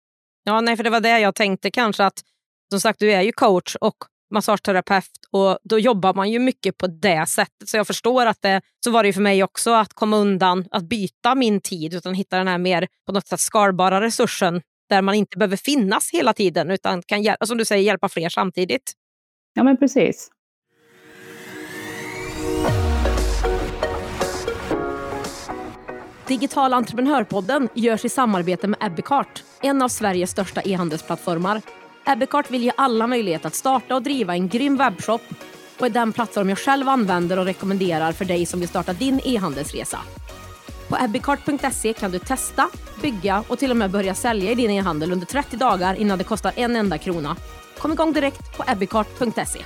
Ja, 0.45 0.61
nej, 0.61 0.77
för 0.77 0.85
det 0.85 0.91
var 0.91 1.01
det 1.01 1.19
jag 1.19 1.35
tänkte 1.35 1.71
kanske 1.71 2.05
att 2.05 2.21
som 2.71 2.81
sagt, 2.81 2.99
du 2.99 3.13
är 3.13 3.23
ju 3.23 3.33
coach 3.33 3.77
och 3.77 3.97
massageterapeut 4.33 5.11
och 5.31 5.59
då 5.65 5.79
jobbar 5.79 6.15
man 6.15 6.31
ju 6.31 6.39
mycket 6.39 6.79
på 6.79 6.87
det 6.87 7.27
sättet. 7.29 7.69
Så 7.69 7.77
jag 7.77 7.87
förstår 7.87 8.27
att 8.27 8.43
det, 8.43 8.61
så 8.85 8.91
var 8.91 9.03
det 9.03 9.13
för 9.13 9.21
mig 9.21 9.43
också 9.45 9.71
att 9.71 9.93
komma 9.95 10.17
undan, 10.17 10.65
att 10.71 10.85
byta 10.85 11.35
min 11.35 11.61
tid 11.61 11.95
utan 11.95 12.15
hitta 12.15 12.39
den 12.39 12.49
här 12.49 12.59
mer 12.59 12.89
på 13.07 13.13
något 13.13 13.27
sätt 13.27 13.41
skalbara 13.41 14.01
resursen 14.01 14.63
där 14.89 15.03
man 15.03 15.15
inte 15.15 15.39
behöver 15.39 15.57
finnas 15.57 16.11
hela 16.13 16.33
tiden 16.33 16.71
utan 16.71 17.03
kan, 17.03 17.37
som 17.45 17.59
du 17.59 17.65
säger, 17.65 17.83
hjälpa 17.83 18.09
fler 18.09 18.29
samtidigt. 18.29 18.93
Ja 19.55 19.63
men 19.63 19.77
precis. 19.77 20.31
Digital 26.29 26.73
entreprenörpodden 26.73 27.69
görs 27.75 28.05
i 28.05 28.09
samarbete 28.09 28.69
med 28.69 28.79
Ebbecart, 28.83 29.45
en 29.63 29.83
av 29.83 29.89
Sveriges 29.89 30.31
största 30.31 30.63
e-handelsplattformar 30.63 31.61
Ebbecart 32.07 32.51
vill 32.51 32.63
ge 32.63 32.73
alla 32.77 33.07
möjlighet 33.07 33.45
att 33.45 33.55
starta 33.55 33.95
och 33.95 34.03
driva 34.03 34.35
en 34.35 34.49
grym 34.49 34.77
webbshop 34.77 35.23
och 35.79 35.87
är 35.87 35.91
den 35.91 36.13
plattform 36.13 36.49
jag 36.49 36.59
själv 36.59 36.89
använder 36.89 37.39
och 37.39 37.45
rekommenderar 37.45 38.13
för 38.13 38.25
dig 38.25 38.47
som 38.47 38.61
vill 38.61 38.69
starta 38.69 38.93
din 38.93 39.21
e-handelsresa. 39.25 39.99
På 40.89 40.97
ebbecart.se 41.05 41.93
kan 41.93 42.11
du 42.11 42.19
testa, 42.19 42.69
bygga 43.03 43.45
och 43.49 43.59
till 43.59 43.71
och 43.71 43.77
med 43.77 43.91
börja 43.91 44.15
sälja 44.15 44.51
i 44.51 44.55
din 44.55 44.71
e-handel 44.71 45.13
under 45.13 45.27
30 45.27 45.57
dagar 45.57 45.95
innan 45.95 46.19
det 46.19 46.25
kostar 46.25 46.53
en 46.57 46.77
enda 46.77 46.99
krona. 46.99 47.37
Kom 47.79 47.93
igång 47.93 48.13
direkt 48.13 48.57
på 48.57 48.65
ebbecart.se. 48.67 49.61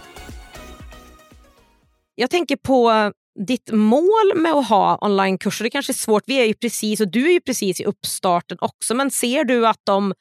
Jag 2.15 2.31
tänker 2.31 2.57
på 2.57 3.13
ditt 3.47 3.73
mål 3.73 4.33
med 4.37 4.53
att 4.53 4.69
ha 4.69 4.99
onlinekurser. 5.01 5.65
Det 5.65 5.71
kanske 5.71 5.93
är 5.93 5.95
svårt. 5.95 6.23
Vi 6.27 6.41
är 6.41 6.45
ju 6.45 6.55
precis, 6.55 7.01
och 7.01 7.09
du 7.09 7.29
är 7.29 7.33
ju 7.33 7.41
precis 7.41 7.81
i 7.81 7.85
uppstarten 7.85 8.59
också, 8.61 8.95
men 8.95 9.11
ser 9.11 9.45
du 9.45 9.67
att 9.67 9.81
de 9.85 10.15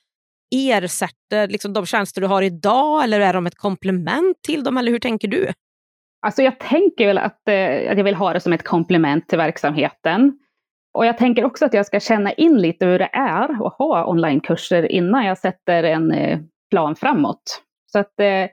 ersätter 0.56 1.48
liksom 1.48 1.74
de 1.74 1.86
tjänster 1.86 2.22
du 2.22 2.28
har 2.28 2.42
idag 2.42 3.04
eller 3.04 3.20
är 3.20 3.34
de 3.34 3.46
ett 3.46 3.58
komplement 3.58 4.38
till 4.48 4.64
dem? 4.64 4.78
Eller 4.78 4.92
hur 4.92 5.00
tänker 5.00 5.28
du? 5.28 5.52
Alltså 6.26 6.42
jag 6.42 6.60
tänker 6.60 7.08
väl 7.08 7.18
att, 7.18 7.48
eh, 7.48 7.92
att 7.92 7.98
jag 7.98 8.04
vill 8.04 8.16
ha 8.16 8.34
det 8.34 8.40
som 8.40 8.54
ett 8.54 8.64
komplement 8.64 9.28
till 9.28 9.38
verksamheten. 9.38 10.40
Och 10.94 11.06
jag 11.06 11.18
tänker 11.18 11.46
också 11.46 11.66
att 11.66 11.74
jag 11.74 11.86
ska 11.86 12.00
känna 12.00 12.32
in 12.32 12.58
lite 12.58 12.86
hur 12.86 13.00
det 13.00 13.10
är 13.14 13.66
att 13.68 13.74
ha 13.78 14.06
onlinekurser 14.06 14.92
innan 14.92 15.26
jag 15.26 15.38
sätter 15.38 15.84
en 15.84 16.12
eh, 16.12 16.40
plan 16.70 16.96
framåt. 16.96 17.62
Så 17.92 18.00
att 18.00 18.20
eh, 18.20 18.46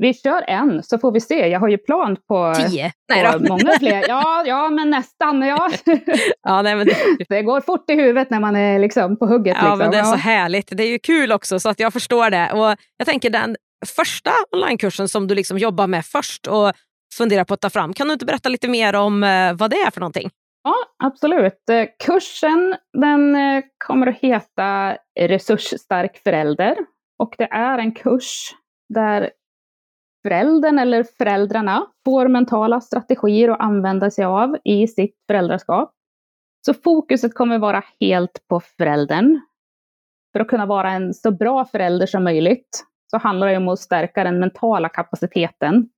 vi 0.00 0.14
kör 0.14 0.44
en 0.48 0.82
så 0.82 0.98
får 0.98 1.12
vi 1.12 1.20
se. 1.20 1.48
Jag 1.48 1.60
har 1.60 1.68
ju 1.68 1.78
plan 1.78 2.16
på, 2.28 2.54
Tio? 2.56 2.92
Nej, 3.08 3.32
på 3.32 3.38
många 3.48 3.78
fler. 3.78 4.08
Ja, 4.08 4.44
ja, 4.46 4.70
men 4.70 4.90
nästan. 4.90 5.42
Ja. 5.42 5.70
ja, 6.42 6.62
nej, 6.62 6.76
men 6.76 6.86
det... 6.86 6.96
det 7.28 7.42
går 7.42 7.60
fort 7.60 7.90
i 7.90 7.94
huvudet 7.94 8.30
när 8.30 8.40
man 8.40 8.56
är 8.56 8.78
liksom 8.78 9.18
på 9.18 9.26
hugget. 9.26 9.56
Ja, 9.60 9.62
liksom. 9.62 9.78
men 9.78 9.90
det 9.90 9.98
är 9.98 10.04
så 10.04 10.16
härligt. 10.16 10.68
Det 10.76 10.82
är 10.82 10.90
ju 10.90 10.98
kul 10.98 11.32
också 11.32 11.60
så 11.60 11.68
att 11.68 11.80
jag 11.80 11.92
förstår 11.92 12.30
det. 12.30 12.52
Och 12.52 12.76
jag 12.96 13.06
tänker 13.06 13.30
den 13.30 13.56
första 13.86 14.30
onlinekursen 14.52 15.08
som 15.08 15.26
du 15.26 15.34
liksom 15.34 15.58
jobbar 15.58 15.86
med 15.86 16.06
först 16.06 16.46
och 16.46 16.72
funderar 17.14 17.44
på 17.44 17.54
att 17.54 17.60
ta 17.60 17.70
fram. 17.70 17.92
Kan 17.92 18.06
du 18.06 18.12
inte 18.12 18.26
berätta 18.26 18.48
lite 18.48 18.68
mer 18.68 18.94
om 18.94 19.24
eh, 19.24 19.54
vad 19.54 19.70
det 19.70 19.76
är 19.76 19.90
för 19.90 20.00
någonting? 20.00 20.30
Ja, 20.64 20.74
absolut. 21.04 21.70
Eh, 21.70 21.86
kursen 22.04 22.76
den 22.98 23.36
eh, 23.36 23.62
kommer 23.86 24.06
att 24.06 24.18
heta 24.18 24.96
Resursstark 25.20 26.20
förälder 26.24 26.76
och 27.18 27.34
det 27.38 27.48
är 27.50 27.78
en 27.78 27.92
kurs 27.92 28.54
där 28.94 29.30
föräldern 30.28 30.78
eller 30.78 31.04
föräldrarna 31.18 31.86
får 32.04 32.28
mentala 32.28 32.80
strategier 32.80 33.48
att 33.48 33.60
använda 33.60 34.10
sig 34.10 34.24
av 34.24 34.56
i 34.64 34.86
sitt 34.86 35.16
föräldraskap. 35.26 35.92
Så 36.66 36.74
fokuset 36.74 37.34
kommer 37.34 37.58
vara 37.58 37.84
helt 38.00 38.44
på 38.48 38.60
föräldern. 38.60 39.40
För 40.32 40.40
att 40.40 40.48
kunna 40.48 40.66
vara 40.66 40.90
en 40.90 41.14
så 41.14 41.30
bra 41.30 41.64
förälder 41.64 42.06
som 42.06 42.24
möjligt 42.24 42.84
så 43.10 43.18
handlar 43.18 43.46
det 43.46 43.56
om 43.56 43.68
att 43.68 43.78
stärka 43.78 44.24
den 44.24 44.40
mentala 44.40 44.88
kapaciteten 44.88 45.88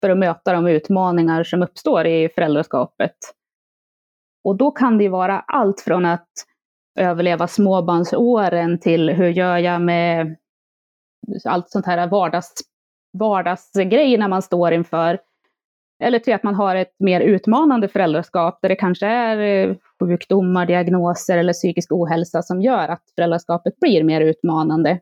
för 0.00 0.10
att 0.10 0.18
möta 0.18 0.52
de 0.52 0.66
utmaningar 0.66 1.44
som 1.44 1.62
uppstår 1.62 2.06
i 2.06 2.28
föräldraskapet. 2.28 3.16
Och 4.44 4.56
då 4.56 4.70
kan 4.70 4.98
det 4.98 5.08
vara 5.08 5.40
allt 5.40 5.80
från 5.80 6.06
att 6.06 6.28
överleva 6.98 7.48
småbarnsåren 7.48 8.80
till 8.80 9.10
hur 9.10 9.28
gör 9.28 9.58
jag 9.58 9.80
med 9.80 10.36
allt 11.44 11.70
sånt 11.70 11.86
här 11.86 12.06
vardags, 12.06 12.54
vardagsgrej 13.12 14.18
när 14.18 14.28
man 14.28 14.42
står 14.42 14.72
inför. 14.72 15.18
Eller 16.02 16.18
till 16.18 16.34
att 16.34 16.42
man 16.42 16.54
har 16.54 16.76
ett 16.76 16.94
mer 16.98 17.20
utmanande 17.20 17.88
föräldraskap 17.88 18.58
där 18.62 18.68
det 18.68 18.76
kanske 18.76 19.06
är 19.06 19.68
eh, 19.68 19.76
sjukdomar, 20.00 20.66
diagnoser 20.66 21.38
eller 21.38 21.52
psykisk 21.52 21.92
ohälsa 21.92 22.42
som 22.42 22.62
gör 22.62 22.88
att 22.88 23.02
föräldraskapet 23.14 23.80
blir 23.80 24.04
mer 24.04 24.20
utmanande. 24.20 25.00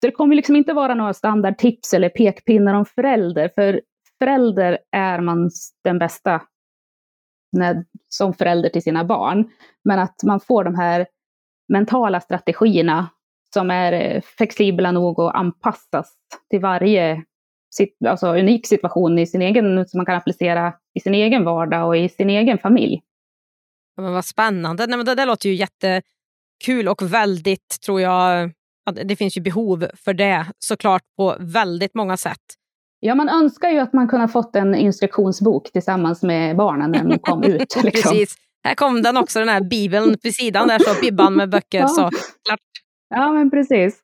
Så 0.00 0.06
det 0.06 0.12
kommer 0.12 0.36
liksom 0.36 0.56
inte 0.56 0.72
vara 0.72 0.94
några 0.94 1.14
standardtips 1.14 1.94
eller 1.94 2.08
pekpinnar 2.08 2.74
om 2.74 2.84
förälder, 2.84 3.50
för 3.54 3.80
förälder 4.18 4.78
är 4.90 5.20
man 5.20 5.50
den 5.84 5.98
bästa 5.98 6.42
när, 7.52 7.84
som 8.08 8.34
förälder 8.34 8.68
till 8.68 8.82
sina 8.82 9.04
barn. 9.04 9.50
Men 9.84 9.98
att 9.98 10.22
man 10.24 10.40
får 10.40 10.64
de 10.64 10.74
här 10.74 11.06
mentala 11.68 12.20
strategierna 12.20 13.08
som 13.52 13.70
är 13.70 13.92
eh, 13.92 14.22
flexibla 14.36 14.92
nog 14.92 15.20
att 15.20 15.34
anpassas 15.34 16.12
till 16.50 16.60
varje 16.60 17.24
alltså 18.08 18.26
unik 18.26 18.66
situation 18.66 19.18
i 19.18 19.26
sin 19.26 19.42
egen, 19.42 19.88
som 19.88 19.98
man 19.98 20.06
kan 20.06 20.14
applicera 20.14 20.74
i 20.94 21.00
sin 21.00 21.14
egen 21.14 21.44
vardag 21.44 21.88
och 21.88 21.96
i 21.96 22.08
sin 22.08 22.30
egen 22.30 22.58
familj. 22.58 23.02
Ja, 23.96 24.02
men 24.02 24.12
vad 24.12 24.24
spännande. 24.24 24.86
Nej, 24.86 24.96
men 24.96 25.06
det 25.06 25.14
där 25.14 25.26
låter 25.26 25.48
ju 25.48 25.54
jättekul 25.54 26.88
och 26.88 27.02
väldigt, 27.02 27.80
tror 27.84 28.00
jag, 28.00 28.52
det 29.04 29.16
finns 29.16 29.36
ju 29.36 29.40
behov 29.40 29.86
för 29.94 30.14
det 30.14 30.46
såklart 30.58 31.02
på 31.16 31.36
väldigt 31.40 31.94
många 31.94 32.16
sätt. 32.16 32.40
Ja, 33.00 33.14
man 33.14 33.28
önskar 33.28 33.70
ju 33.70 33.78
att 33.78 33.92
man 33.92 34.08
kunde 34.08 34.22
ha 34.22 34.28
fått 34.28 34.56
en 34.56 34.74
instruktionsbok 34.74 35.72
tillsammans 35.72 36.22
med 36.22 36.56
barnen 36.56 36.90
när 36.90 37.04
de 37.04 37.18
kom 37.18 37.42
ut. 37.42 37.76
Liksom. 37.82 38.12
Precis. 38.12 38.34
Här 38.64 38.74
kom 38.74 39.02
den 39.02 39.16
också, 39.16 39.38
den 39.38 39.48
här 39.48 39.60
bibeln 39.60 40.16
vid 40.22 40.34
sidan 40.34 40.68
där, 40.68 40.78
så 40.78 41.00
Bibban 41.00 41.34
med 41.34 41.50
böcker. 41.50 41.80
Ja. 41.80 41.88
Så, 41.88 42.10
klart. 42.48 42.60
Ja, 43.14 43.32
men 43.32 43.50
precis. 43.50 44.00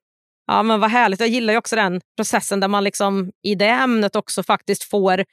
Ja, 0.47 0.63
men 0.63 0.81
vad 0.81 0.91
härligt. 0.91 1.21
Jag 1.21 1.29
gillar 1.29 1.53
ju 1.53 1.59
också 1.59 1.77
den 1.77 2.01
processen 2.17 2.61
där 2.61 2.69
man 2.69 2.85
liksom 2.85 3.31
i 3.43 3.55
det 3.55 3.69
ämnet 3.69 4.17
också 4.17 4.43
faktiskt 4.43 4.85
får... 4.85 5.25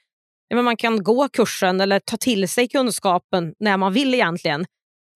Ja, 0.48 0.62
man 0.62 0.76
kan 0.76 1.02
gå 1.02 1.28
kursen 1.28 1.80
eller 1.80 2.00
ta 2.00 2.16
till 2.16 2.48
sig 2.48 2.68
kunskapen 2.68 3.54
när 3.58 3.76
man 3.76 3.92
vill 3.92 4.14
egentligen. 4.14 4.66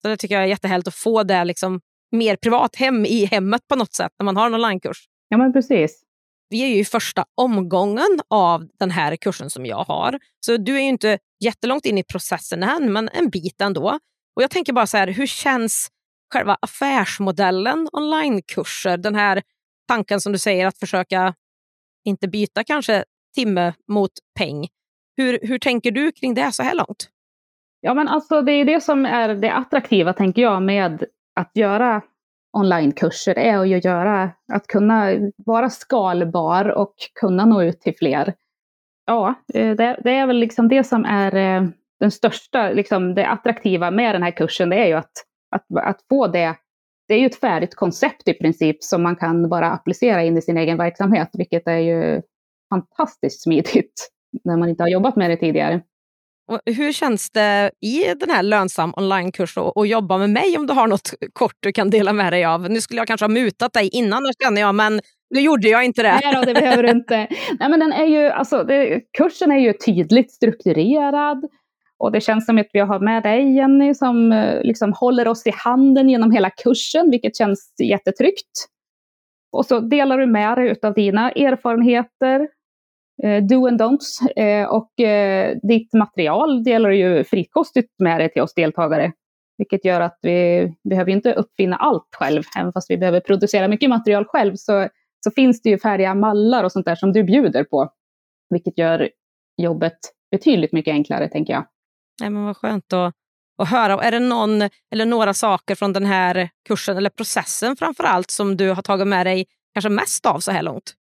Så 0.01 0.07
Det 0.07 0.17
tycker 0.17 0.35
jag 0.35 0.43
är 0.43 0.47
jättehärligt 0.47 0.87
att 0.87 0.95
få 0.95 1.23
det 1.23 1.43
liksom 1.43 1.81
mer 2.11 2.35
privat 2.35 2.75
hem 2.75 3.05
i 3.05 3.25
hemmet 3.25 3.61
på 3.67 3.75
något 3.75 3.93
sätt 3.93 4.11
när 4.19 4.23
man 4.23 4.37
har 4.37 4.45
en 4.45 4.53
onlinekurs. 4.53 5.05
Ja, 5.29 5.37
men 5.37 5.53
precis. 5.53 6.03
Vi 6.49 6.63
är 6.63 6.67
ju 6.67 6.79
i 6.79 6.85
första 6.85 7.25
omgången 7.35 8.19
av 8.29 8.67
den 8.79 8.91
här 8.91 9.15
kursen 9.15 9.49
som 9.49 9.65
jag 9.65 9.83
har. 9.83 10.19
Så 10.45 10.57
du 10.57 10.75
är 10.75 10.79
ju 10.79 10.87
inte 10.87 11.17
jättelångt 11.43 11.85
in 11.85 11.97
i 11.97 12.03
processen 12.03 12.63
än, 12.63 12.93
men 12.93 13.09
en 13.09 13.29
bit 13.29 13.61
ändå. 13.61 13.99
Och 14.35 14.43
jag 14.43 14.51
tänker 14.51 14.73
bara 14.73 14.87
så 14.87 14.97
här, 14.97 15.07
hur 15.07 15.27
känns 15.27 15.89
själva 16.33 16.57
affärsmodellen 16.61 17.87
onlinekurser? 17.93 18.97
Den 18.97 19.15
här 19.15 19.41
tanken 19.87 20.21
som 20.21 20.31
du 20.31 20.37
säger 20.37 20.67
att 20.67 20.77
försöka 20.77 21.33
inte 22.05 22.27
byta 22.27 22.63
kanske 22.63 23.03
timme 23.35 23.73
mot 23.87 24.11
peng. 24.39 24.67
Hur, 25.17 25.39
hur 25.41 25.59
tänker 25.59 25.91
du 25.91 26.11
kring 26.11 26.33
det 26.33 26.51
så 26.51 26.63
här 26.63 26.75
långt? 26.75 27.09
Ja, 27.81 27.93
men 27.93 28.07
alltså 28.07 28.41
det 28.41 28.51
är 28.51 28.65
det 28.65 28.81
som 28.81 29.05
är 29.05 29.29
det 29.35 29.53
attraktiva, 29.53 30.13
tänker 30.13 30.41
jag, 30.41 30.61
med 30.63 31.03
att 31.35 31.51
göra 31.53 32.01
onlinekurser 32.57 33.37
är 33.37 33.57
att 33.57 33.85
göra, 33.85 34.29
att 34.53 34.67
kunna 34.67 35.09
vara 35.37 35.69
skalbar 35.69 36.69
och 36.69 36.93
kunna 37.19 37.45
nå 37.45 37.63
ut 37.63 37.81
till 37.81 37.95
fler. 37.97 38.33
Ja, 39.05 39.35
eh, 39.53 39.75
det, 39.75 39.99
det 40.03 40.11
är 40.11 40.27
väl 40.27 40.37
liksom 40.37 40.67
det 40.67 40.83
som 40.83 41.05
är 41.05 41.35
eh, 41.35 41.67
den 41.99 42.11
största, 42.11 42.69
liksom 42.69 43.15
det 43.15 43.27
attraktiva 43.27 43.91
med 43.91 44.15
den 44.15 44.23
här 44.23 44.31
kursen, 44.31 44.69
det 44.69 44.75
är 44.75 44.87
ju 44.87 44.93
att, 44.93 45.11
att, 45.51 45.65
att 45.83 45.99
få 46.09 46.27
det. 46.27 46.55
Det 47.07 47.13
är 47.13 47.19
ju 47.19 47.25
ett 47.25 47.39
färdigt 47.39 47.75
koncept 47.75 48.27
i 48.27 48.33
princip 48.33 48.83
som 48.83 49.03
man 49.03 49.15
kan 49.15 49.49
bara 49.49 49.71
applicera 49.71 50.23
in 50.23 50.37
i 50.37 50.41
sin 50.41 50.57
egen 50.57 50.77
verksamhet, 50.77 51.29
vilket 51.33 51.67
är 51.67 51.77
ju 51.77 52.21
fantastiskt 52.69 53.43
smidigt 53.43 54.09
när 54.43 54.57
man 54.57 54.69
inte 54.69 54.83
har 54.83 54.89
jobbat 54.89 55.15
med 55.15 55.29
det 55.29 55.37
tidigare. 55.37 55.81
Och 56.51 56.59
hur 56.65 56.91
känns 56.91 57.31
det 57.31 57.71
i 57.81 58.13
den 58.19 58.29
här 58.29 58.43
lönsam 58.43 58.93
onlinekurs 58.97 59.57
att 59.57 59.87
jobba 59.87 60.17
med 60.17 60.29
mig 60.29 60.57
om 60.57 60.67
du 60.67 60.73
har 60.73 60.87
något 60.87 61.13
kort 61.33 61.55
du 61.59 61.71
kan 61.71 61.89
dela 61.89 62.13
med 62.13 62.33
dig 62.33 62.45
av? 62.45 62.69
Nu 62.69 62.81
skulle 62.81 62.99
jag 62.99 63.07
kanske 63.07 63.23
ha 63.23 63.29
mutat 63.29 63.73
dig 63.73 63.89
innan, 63.93 64.23
känner 64.43 64.61
jag, 64.61 64.75
men 64.75 65.01
nu 65.29 65.41
gjorde 65.41 65.69
jag 65.69 65.85
inte 65.85 66.03
det. 66.03 66.19
Nej, 66.23 66.35
då, 66.35 66.41
det 66.41 66.53
behöver 66.53 66.83
du 66.83 66.89
inte. 66.89 67.15
Nej, 67.59 67.69
men 67.69 67.79
den 67.79 67.93
är 67.93 68.05
ju, 68.05 68.27
alltså, 68.27 68.63
det, 68.63 69.01
kursen 69.17 69.51
är 69.51 69.59
ju 69.59 69.73
tydligt 69.73 70.31
strukturerad. 70.31 71.45
Och 72.01 72.11
det 72.11 72.21
känns 72.21 72.45
som 72.45 72.57
att 72.57 72.69
vi 72.73 72.79
har 72.79 72.99
med 72.99 73.23
dig 73.23 73.55
Jenny 73.55 73.93
som 73.93 74.31
eh, 74.31 74.61
liksom 74.63 74.93
håller 74.93 75.27
oss 75.27 75.47
i 75.47 75.51
handen 75.55 76.09
genom 76.09 76.31
hela 76.31 76.49
kursen, 76.49 77.09
vilket 77.09 77.37
känns 77.37 77.73
jättetryggt. 77.83 78.67
Och 79.51 79.65
så 79.65 79.79
delar 79.79 80.17
du 80.17 80.25
med 80.25 80.57
dig 80.57 80.75
av 80.81 80.93
dina 80.93 81.31
erfarenheter, 81.31 82.47
eh, 83.23 83.43
do 83.43 83.67
and 83.67 83.81
don'ts. 83.81 84.31
Eh, 84.35 84.67
och 84.67 84.91
ditt 85.63 85.93
material 85.93 86.63
delar 86.63 86.89
du 86.89 86.97
ju 86.97 87.23
frikostigt 87.23 87.93
med 87.99 88.19
dig 88.19 88.29
till 88.29 88.41
oss 88.41 88.53
deltagare. 88.53 89.11
Vilket 89.57 89.85
gör 89.85 90.01
att 90.01 90.17
vi 90.21 90.71
behöver 90.89 91.11
inte 91.11 91.33
uppfinna 91.33 91.75
allt 91.75 92.07
själv. 92.15 92.43
Även 92.59 92.73
fast 92.73 92.89
vi 92.89 92.97
behöver 92.97 93.19
producera 93.19 93.67
mycket 93.67 93.89
material 93.89 94.25
själv 94.25 94.55
så, 94.55 94.87
så 95.23 95.31
finns 95.31 95.61
det 95.61 95.69
ju 95.69 95.77
färdiga 95.77 96.15
mallar 96.15 96.63
och 96.63 96.71
sånt 96.71 96.85
där 96.85 96.95
som 96.95 97.13
du 97.13 97.23
bjuder 97.23 97.63
på. 97.63 97.89
Vilket 98.49 98.77
gör 98.77 99.09
jobbet 99.57 99.97
betydligt 100.31 100.71
mycket 100.71 100.91
enklare, 100.91 101.29
tänker 101.29 101.53
jag. 101.53 101.65
Nej, 102.21 102.29
men 102.29 102.45
vad 102.45 102.57
skönt 102.57 102.93
att, 102.93 103.13
att 103.57 103.69
höra. 103.69 104.03
Är 104.03 104.11
det 104.11 104.19
någon 104.19 104.61
eller 104.91 105.05
några 105.05 105.33
saker 105.33 105.75
från 105.75 105.93
den 105.93 106.05
här 106.05 106.49
kursen 106.67 106.97
eller 106.97 107.09
processen 107.09 107.75
framför 107.75 108.03
allt 108.03 108.31
som 108.31 108.57
du 108.57 108.69
har 108.69 108.81
tagit 108.81 109.07
med 109.07 109.25
dig 109.25 109.45
kanske 109.73 109.89
mest 109.89 110.25
av 110.25 110.39
så 110.39 110.51
här 110.51 110.61
långt? 110.61 110.93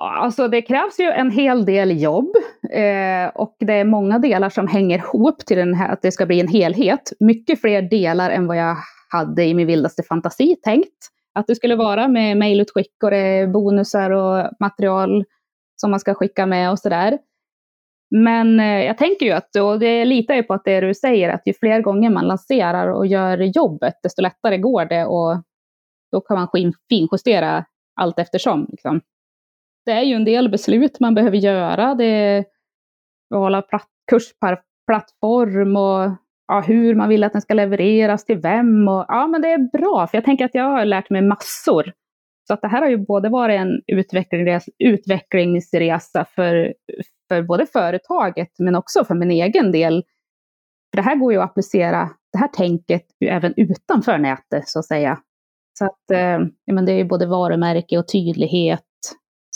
Alltså 0.00 0.48
det 0.48 0.62
krävs 0.62 1.00
ju 1.00 1.04
en 1.04 1.30
hel 1.30 1.64
del 1.64 2.02
jobb 2.02 2.36
eh, 2.72 3.28
och 3.34 3.56
det 3.58 3.72
är 3.72 3.84
många 3.84 4.18
delar 4.18 4.50
som 4.50 4.66
hänger 4.66 4.98
ihop 4.98 5.46
till 5.46 5.56
den 5.56 5.74
här, 5.74 5.92
att 5.92 6.02
det 6.02 6.12
ska 6.12 6.26
bli 6.26 6.40
en 6.40 6.48
helhet. 6.48 7.12
Mycket 7.20 7.60
fler 7.60 7.82
delar 7.82 8.30
än 8.30 8.46
vad 8.46 8.56
jag 8.56 8.76
hade 9.12 9.44
i 9.44 9.54
min 9.54 9.66
vildaste 9.66 10.02
fantasi 10.02 10.56
tänkt. 10.62 11.08
Att 11.34 11.46
det 11.46 11.54
skulle 11.54 11.76
vara 11.76 12.08
med 12.08 12.36
mejlutskick 12.36 13.02
och 13.02 13.10
det 13.10 13.16
är 13.16 13.46
bonusar 13.46 14.10
och 14.10 14.50
material 14.60 15.24
som 15.76 15.90
man 15.90 16.00
ska 16.00 16.14
skicka 16.14 16.46
med 16.46 16.70
och 16.70 16.78
sådär. 16.78 17.18
Men 18.10 18.60
eh, 18.60 18.84
jag 18.84 18.98
tänker 18.98 19.26
ju 19.26 19.32
att, 19.32 19.56
och 19.56 19.78
det 19.78 20.04
litar 20.04 20.34
ju 20.34 20.42
på 20.42 20.54
att 20.54 20.64
det 20.64 20.80
du 20.80 20.94
säger, 20.94 21.28
att 21.28 21.42
ju 21.46 21.52
fler 21.54 21.80
gånger 21.80 22.10
man 22.10 22.26
lanserar 22.26 22.88
och 22.88 23.06
gör 23.06 23.38
jobbet, 23.38 23.94
desto 24.02 24.22
lättare 24.22 24.58
går 24.58 24.84
det 24.84 25.04
och 25.04 25.42
då 26.12 26.20
kan 26.20 26.38
man 26.38 26.72
finjustera 26.88 27.64
allt 28.00 28.18
eftersom. 28.18 28.66
Liksom 28.70 29.00
det 29.88 29.92
är 29.92 30.02
ju 30.02 30.14
en 30.14 30.24
del 30.24 30.48
beslut 30.48 31.00
man 31.00 31.14
behöver 31.14 31.36
göra. 31.36 31.94
Det 31.94 32.04
är 32.04 32.44
kurs 34.10 34.32
per 34.40 34.60
plattform 34.86 35.76
och 35.76 36.10
ja, 36.48 36.60
hur 36.60 36.94
man 36.94 37.08
vill 37.08 37.24
att 37.24 37.32
den 37.32 37.42
ska 37.42 37.54
levereras 37.54 38.24
till 38.24 38.38
vem. 38.38 38.88
Och, 38.88 39.04
ja, 39.08 39.26
men 39.26 39.42
det 39.42 39.48
är 39.48 39.78
bra, 39.78 40.06
för 40.06 40.16
jag 40.16 40.24
tänker 40.24 40.44
att 40.44 40.54
jag 40.54 40.64
har 40.64 40.84
lärt 40.84 41.10
mig 41.10 41.22
massor. 41.22 41.92
Så 42.46 42.54
att 42.54 42.62
det 42.62 42.68
här 42.68 42.82
har 42.82 42.88
ju 42.88 42.96
både 42.96 43.28
varit 43.28 43.60
en 43.60 43.82
utvecklingsresa 44.78 46.24
för, 46.24 46.74
för 47.28 47.42
både 47.42 47.66
företaget 47.66 48.50
men 48.58 48.74
också 48.74 49.04
för 49.04 49.14
min 49.14 49.30
egen 49.30 49.72
del. 49.72 50.04
För 50.90 50.96
det 50.96 51.02
här 51.02 51.16
går 51.16 51.32
ju 51.32 51.38
att 51.38 51.50
applicera, 51.50 52.10
det 52.32 52.38
här 52.38 52.48
tänket, 52.48 53.06
även 53.24 53.54
utanför 53.56 54.18
nätet 54.18 54.68
så 54.68 54.78
att 54.78 54.86
säga. 54.86 55.18
Så 55.78 55.84
att 55.84 56.10
eh, 56.12 56.38
ja, 56.64 56.74
men 56.74 56.86
det 56.86 56.92
är 56.92 56.96
ju 56.96 57.04
både 57.04 57.26
varumärke 57.26 57.98
och 57.98 58.08
tydlighet 58.08 58.82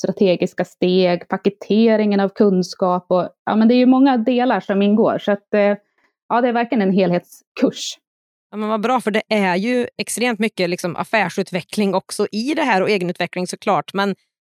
strategiska 0.03 0.65
steg, 0.65 1.29
paketeringen 1.29 2.21
av 2.21 2.29
kunskap 2.29 3.07
och 3.09 3.29
ja, 3.45 3.57
men 3.57 3.69
det 3.69 3.75
är 3.75 3.77
ju 3.77 3.87
många 3.87 4.17
delar 4.17 4.61
som 4.61 4.83
ingår. 4.83 5.19
Så 5.19 5.33
att, 5.33 5.55
eh, 5.55 5.77
ja, 6.29 6.41
det 6.41 6.49
är 6.49 6.53
verkligen 6.53 6.83
en 6.83 6.93
helhetskurs. 6.93 7.99
Ja, 8.51 8.57
men 8.57 8.69
vad 8.69 8.83
bra, 8.83 9.01
för 9.01 9.11
det 9.11 9.23
är 9.29 9.57
ju 9.57 9.87
extremt 9.97 10.39
mycket 10.39 10.71
liksom 10.71 10.97
affärsutveckling 10.97 11.95
också 11.95 12.27
i 12.33 12.55
det 12.55 12.63
här 12.63 12.83
och 12.83 12.91
egenutveckling 12.91 13.47
såklart. 13.47 13.95
Men 13.95 14.15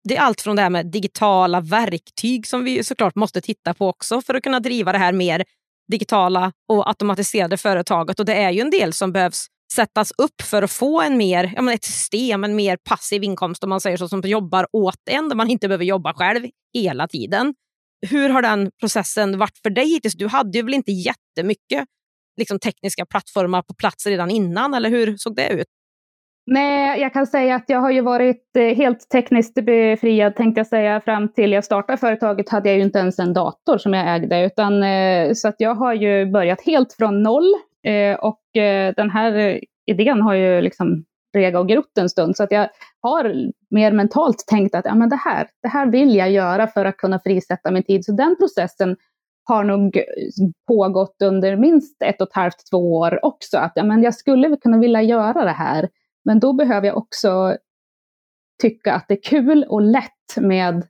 det 0.05 0.17
är 0.17 0.21
allt 0.21 0.41
från 0.41 0.57
det 0.57 0.63
här 0.63 0.71
med 0.71 0.87
digitala 0.87 1.61
verktyg 1.61 2.47
som 2.47 2.65
vi 2.65 2.85
såklart 2.85 3.15
måste 3.15 3.41
titta 3.41 3.75
på 3.75 3.89
också 3.89 4.23
för 4.23 4.35
att 4.35 4.43
kunna 4.43 4.61
driva 4.61 4.93
det 4.93 4.99
här 4.99 5.13
mer 5.13 5.45
digitala 5.91 6.53
och 6.69 6.89
automatiserade 6.89 7.57
företaget. 7.57 8.21
Och 8.21 8.27
det 8.27 8.35
är 8.35 8.51
ju 8.51 8.61
en 8.61 8.71
del 8.71 8.93
som 8.93 9.13
behövs 9.13 9.47
sättas 9.75 10.13
upp 10.19 10.43
för 10.43 10.63
att 10.63 10.71
få 10.71 11.01
en 11.01 11.17
mer, 11.17 11.53
ja, 11.57 11.63
men 11.63 11.75
ett 11.75 11.85
system, 11.85 12.45
en 12.45 12.57
mer 12.57 12.79
passiv 12.85 13.25
inkomst 13.25 13.65
om 13.65 13.71
man 13.71 13.81
säger 13.81 13.97
så, 13.97 14.09
som 14.09 14.21
jobbar 14.21 14.67
åt 14.73 15.09
en, 15.11 15.29
där 15.29 15.37
man 15.37 15.51
inte 15.51 15.69
behöver 15.69 15.85
jobba 15.85 16.15
själv 16.15 16.47
hela 16.75 17.09
tiden. 17.09 17.55
Hur 18.07 18.29
har 18.29 18.43
den 18.43 18.71
processen 18.81 19.39
varit 19.39 19.59
för 19.63 19.71
dig 19.71 19.89
hittills? 19.89 20.15
Du 20.15 20.29
hade 20.29 20.59
ju 20.59 20.65
väl 20.65 20.75
inte 20.75 20.93
jättemycket 20.93 21.85
liksom, 22.37 22.59
tekniska 22.59 23.07
plattformar 23.07 23.63
på 23.63 23.75
plats 23.75 24.07
redan 24.07 24.31
innan, 24.31 24.75
eller 24.75 24.91
hur 24.91 25.17
såg 25.17 25.37
det 25.37 25.49
ut? 25.49 25.67
Nej, 26.47 27.01
jag 27.01 27.13
kan 27.13 27.27
säga 27.27 27.55
att 27.55 27.65
jag 27.67 27.81
har 27.81 27.91
ju 27.91 28.01
varit 28.01 28.57
eh, 28.57 28.77
helt 28.77 29.09
tekniskt 29.09 29.55
befriad 29.55 30.37
tänkte 30.37 30.59
jag 30.59 30.67
säga. 30.67 31.01
Fram 31.01 31.29
till 31.29 31.53
jag 31.53 31.65
startade 31.65 31.99
företaget 31.99 32.49
hade 32.49 32.69
jag 32.69 32.79
ju 32.79 32.85
inte 32.85 32.99
ens 32.99 33.19
en 33.19 33.33
dator 33.33 33.79
som 33.79 33.95
jag 33.95 34.15
ägde. 34.15 34.45
Utan, 34.45 34.83
eh, 34.83 35.33
så 35.33 35.49
att 35.49 35.55
jag 35.59 35.75
har 35.75 35.95
ju 35.95 36.27
börjat 36.27 36.61
helt 36.67 36.93
från 36.93 37.23
noll. 37.23 37.53
Eh, 37.87 38.15
och 38.15 38.41
den 38.97 39.11
här 39.11 39.61
idén 39.87 40.21
har 40.23 40.35
ju 40.35 40.61
liksom 40.61 41.05
rega 41.35 41.61
och 41.61 41.69
grott 41.69 41.99
en 41.99 42.09
stund. 42.09 42.37
Så 42.37 42.43
att 42.43 42.53
jag 42.53 42.69
har 43.01 43.35
mer 43.71 43.93
mentalt 43.93 44.45
tänkt 44.47 44.75
att 44.75 44.85
ja, 44.85 44.95
men 44.95 45.09
det, 45.09 45.17
här, 45.17 45.49
det 45.63 45.69
här 45.69 45.87
vill 45.87 46.17
jag 46.17 46.31
göra 46.31 46.67
för 46.67 46.85
att 46.85 46.97
kunna 46.97 47.19
frisätta 47.19 47.71
min 47.71 47.83
tid. 47.83 48.05
Så 48.05 48.13
den 48.13 48.37
processen 48.37 48.97
har 49.45 49.65
nog 49.65 49.99
pågått 50.69 51.23
under 51.23 51.57
minst 51.57 52.03
ett 52.03 52.21
och 52.21 52.29
ett 52.29 52.35
halvt, 52.35 52.71
två 52.71 52.97
år 52.97 53.25
också. 53.25 53.59
Att 53.59 53.73
ja, 53.75 53.85
men 53.85 54.03
jag 54.03 54.15
skulle 54.15 54.57
kunna 54.57 54.79
vilja 54.79 55.03
göra 55.03 55.45
det 55.45 55.51
här. 55.51 55.89
Men 56.25 56.41
då 56.41 56.53
behöver 56.53 56.87
jag 56.87 56.97
också 56.97 57.57
tycka 58.63 58.95
att 58.95 59.09
det 59.09 59.15
är 59.15 59.23
kul 59.23 59.65
och 59.69 59.83
lätt 59.83 60.37
med 60.37 60.87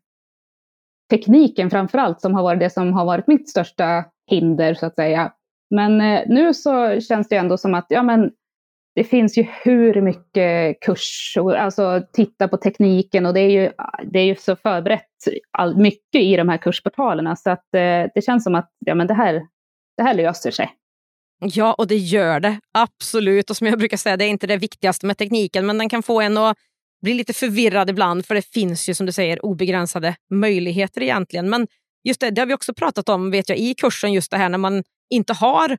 tekniken 1.11 1.71
framför 1.71 1.99
allt, 1.99 2.21
som 2.21 2.35
har 2.35 2.43
varit 2.43 2.61
det 2.61 2.71
som 2.71 2.93
har 2.93 3.05
varit 3.05 3.27
mitt 3.27 3.51
största 3.51 4.05
hinder 4.31 4.75
så 4.75 4.87
att 4.87 4.95
säga. 4.95 5.33
Men 5.71 6.01
eh, 6.01 6.23
nu 6.27 6.55
så 6.55 7.01
känns 7.01 7.29
det 7.29 7.37
ändå 7.37 7.59
som 7.59 7.75
att 7.75 7.87
ja, 7.89 8.03
men 8.03 8.31
det 8.95 9.05
finns 9.05 9.39
ju 9.39 9.47
hur 9.65 10.03
mycket 10.03 10.81
kurs, 10.81 11.37
alltså 11.37 12.03
titta 12.13 12.49
på 12.49 12.57
tekniken 12.57 13.27
och 13.27 13.35
det 13.35 13.41
är 13.41 13.51
ju, 13.51 13.71
det 14.05 14.19
är 14.19 14.25
ju 14.25 14.35
så 14.35 14.57
förberett 14.57 15.09
all, 15.51 15.77
mycket 15.77 16.21
i 16.23 16.37
de 16.37 16.49
här 16.49 16.59
kursportalerna 16.59 17.37
så 17.37 17.51
att 17.51 17.75
eh, 17.75 18.11
det 18.15 18.25
känns 18.25 18.45
som 18.45 18.55
att 18.55 18.71
ja, 18.79 18.95
men 18.95 19.07
det, 19.07 19.15
här, 19.15 19.47
det 19.97 20.03
här 20.03 20.15
löser 20.15 20.51
sig. 20.51 20.71
Ja, 21.45 21.73
och 21.73 21.87
det 21.87 21.97
gör 21.97 22.41
det. 22.41 22.61
Absolut. 22.73 23.51
Och 23.51 23.57
som 23.57 23.67
jag 23.67 23.79
brukar 23.79 23.97
säga, 23.97 24.17
det 24.17 24.25
är 24.25 24.29
inte 24.29 24.47
det 24.47 24.57
viktigaste 24.57 25.07
med 25.07 25.19
tekniken, 25.19 25.67
men 25.67 25.79
den 25.79 25.89
kan 25.89 26.03
få 26.03 26.21
en 26.21 26.37
att 26.37 26.57
bli 27.03 27.15
lite 27.15 27.33
förvirrad 27.33 27.91
ibland, 27.91 28.27
för 28.27 28.35
det 28.35 28.43
finns 28.43 28.89
ju 28.89 28.95
som 28.95 29.07
du 29.07 29.13
säger 29.13 29.45
obegränsade 29.45 30.17
möjligheter 30.31 31.03
egentligen. 31.03 31.51
Men 31.51 31.67
just 32.05 32.21
det, 32.21 32.31
det 32.31 32.41
har 32.41 32.47
vi 32.47 32.55
också 32.55 32.75
pratat 32.75 33.09
om 33.09 33.31
vet 33.31 33.49
jag, 33.49 33.59
i 33.59 33.75
kursen, 33.75 34.13
just 34.13 34.31
det 34.31 34.37
här 34.37 34.49
när 34.49 34.59
man 34.59 34.83
inte 35.11 35.33
har 35.33 35.77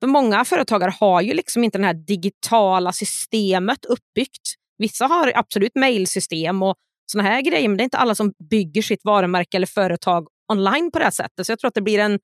för 0.00 0.06
många 0.06 0.44
företagare 0.44 0.92
har 1.00 1.20
ju 1.20 1.34
liksom 1.34 1.64
inte 1.64 1.78
det 1.78 1.84
här 1.84 1.94
digitala 1.94 2.92
systemet 2.92 3.84
uppbyggt. 3.84 4.42
Vissa 4.78 5.06
har 5.06 5.32
absolut 5.34 5.74
mejlsystem 5.74 6.62
och 6.62 6.74
såna 7.12 7.24
här 7.24 7.40
grejer, 7.40 7.68
men 7.68 7.76
det 7.76 7.82
är 7.82 7.84
inte 7.84 7.98
alla 7.98 8.14
som 8.14 8.32
bygger 8.50 8.82
sitt 8.82 9.04
varumärke 9.04 9.56
eller 9.56 9.66
företag 9.66 10.28
online 10.52 10.90
på 10.90 10.98
det 10.98 11.04
här 11.04 11.10
sättet. 11.10 11.46
Så 11.46 11.52
jag 11.52 11.58
tror 11.58 11.68
att 11.68 11.74
det 11.74 11.82
blir 11.82 11.98
en 11.98 12.18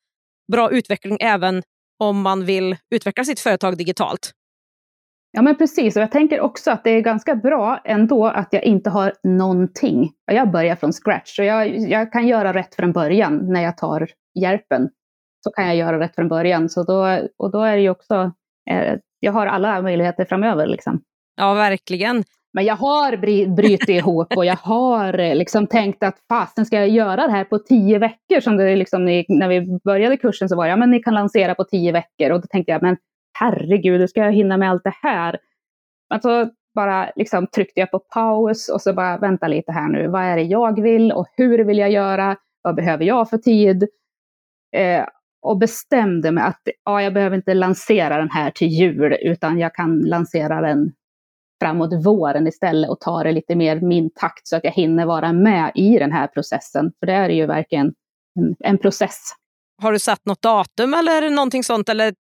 bra 0.53 0.71
utveckling 0.71 1.19
även 1.21 1.63
om 2.03 2.23
man 2.23 2.45
vill 2.45 2.77
utveckla 2.91 3.25
sitt 3.25 3.41
företag 3.41 3.77
digitalt. 3.77 4.33
Ja 5.33 5.43
men 5.43 5.59
precis, 5.59 5.97
och 5.97 6.03
jag 6.03 6.11
tänker 6.11 6.41
också 6.41 6.71
att 6.71 6.85
det 6.85 6.91
är 6.91 7.01
ganska 7.01 7.35
bra 7.35 7.81
ändå 7.85 8.27
att 8.27 8.49
jag 8.51 8.65
inte 8.65 8.91
har 8.91 9.13
någonting. 9.23 10.13
Jag 10.33 10.51
börjar 10.51 10.77
från 10.77 10.93
scratch 10.93 11.39
och 11.39 11.45
jag, 11.45 11.79
jag 11.79 12.13
kan 12.13 12.27
göra 12.27 12.55
rätt 12.55 12.75
från 12.75 12.93
början 12.93 13.53
när 13.53 13.63
jag 13.63 13.77
tar 13.77 14.09
hjälpen. 14.41 14.89
Så 15.45 15.51
kan 15.51 15.67
jag 15.67 15.77
göra 15.77 16.01
rätt 16.01 16.15
från 16.15 16.29
början. 16.29 16.69
Så 16.69 16.83
då, 16.83 17.29
och 17.39 17.51
då 17.53 17.63
är 17.63 17.77
det 17.77 17.83
ju 17.83 17.91
också, 17.91 18.33
eh, 18.71 18.95
jag 19.21 19.33
har 19.33 19.47
alla 19.47 19.83
möjligheter 19.83 20.25
framöver. 20.25 20.67
Liksom. 20.67 21.03
Ja, 21.37 21.55
verkligen. 21.55 22.25
Men 22.55 22.65
jag 22.65 22.77
har 22.77 23.17
brutit 23.57 23.89
ihop 23.89 24.37
och 24.37 24.45
jag 24.45 24.57
har 24.57 25.19
eh, 25.19 25.35
liksom 25.35 25.67
tänkt 25.67 26.03
att 26.03 26.17
fasen 26.29 26.67
ska 26.67 26.77
jag 26.77 26.89
göra 26.89 27.27
det 27.27 27.33
här 27.33 27.45
på 27.45 27.59
tio 27.59 27.99
veckor? 27.99 28.41
Som 28.41 28.57
det 28.57 28.77
liksom, 28.77 29.05
när 29.29 29.49
vi 29.49 29.79
började 29.85 30.17
kursen 30.17 30.49
så 30.49 30.57
var 30.57 30.65
det, 30.65 30.71
ja 30.71 30.77
men 30.77 30.91
ni 30.91 31.03
kan 31.03 31.15
lansera 31.15 31.55
på 31.55 31.65
tio 31.65 31.93
veckor. 31.93 32.31
Och 32.31 32.41
då 32.41 32.47
tänkte 32.47 32.73
jag, 32.73 32.83
men 32.83 32.97
herregud, 33.39 34.01
hur 34.01 34.07
ska 34.07 34.21
jag 34.21 34.33
hinna 34.33 34.57
med 34.57 34.71
allt 34.71 34.85
det 34.85 34.95
här? 35.03 35.39
Men 36.11 36.23
så 36.23 36.51
bara 36.75 37.11
liksom 37.17 37.47
tryckte 37.47 37.81
jag 37.81 37.91
på 37.91 37.99
paus 37.99 38.69
och 38.69 38.81
så 38.81 38.93
bara, 38.93 39.19
vänta 39.19 39.49
lite 39.49 39.73
här 39.73 39.89
nu, 39.89 40.09
vad 40.09 40.23
är 40.23 40.37
det 40.37 40.43
jag 40.43 40.83
vill 40.83 41.13
och 41.13 41.27
hur 41.37 41.59
vill 41.59 41.79
jag 41.79 41.91
göra? 41.91 42.37
Vad 42.63 42.75
behöver 42.75 43.05
jag 43.05 43.31
för 43.31 43.39
tid? 43.39 43.89
Eh, 44.77 45.05
och 45.43 45.59
bestämde 45.59 46.31
mig 46.31 46.45
att 46.45 46.61
ja, 46.85 47.03
jag 47.03 47.15
behöver 47.15 47.37
inte 47.37 47.55
lansera 47.55 48.19
den 48.19 48.31
här 48.31 48.51
till 48.51 48.69
jul, 48.69 49.17
utan 49.23 49.59
jag 49.59 49.75
kan 49.75 50.01
lansera 50.01 50.61
den 50.61 50.93
framåt 51.63 52.07
våren 52.07 52.47
istället 52.47 52.91
och 52.91 53.01
ta 53.01 53.23
det 53.23 53.33
lite 53.33 53.55
mer 53.55 53.81
min 53.81 54.11
takt 54.15 54.47
så 54.47 54.57
att 54.57 54.65
jag 54.65 54.73
hinner 54.73 55.07
vara 55.07 55.33
med 55.33 55.73
i 55.75 55.99
den 55.99 56.13
här 56.13 56.27
processen. 56.27 56.93
För 57.01 57.07
det 57.07 57.13
är 57.13 57.29
ju 57.29 57.47
verkligen 57.47 57.87
en, 58.39 58.57
en 58.61 58.79
process. 58.79 59.33
Har 59.83 59.93
du 59.93 59.99
satt 59.99 60.27
något 60.27 60.43
datum 60.43 60.95
eller 60.95 61.31
någonting 61.31 61.65
sånt 61.65 61.89
eller 61.89 62.15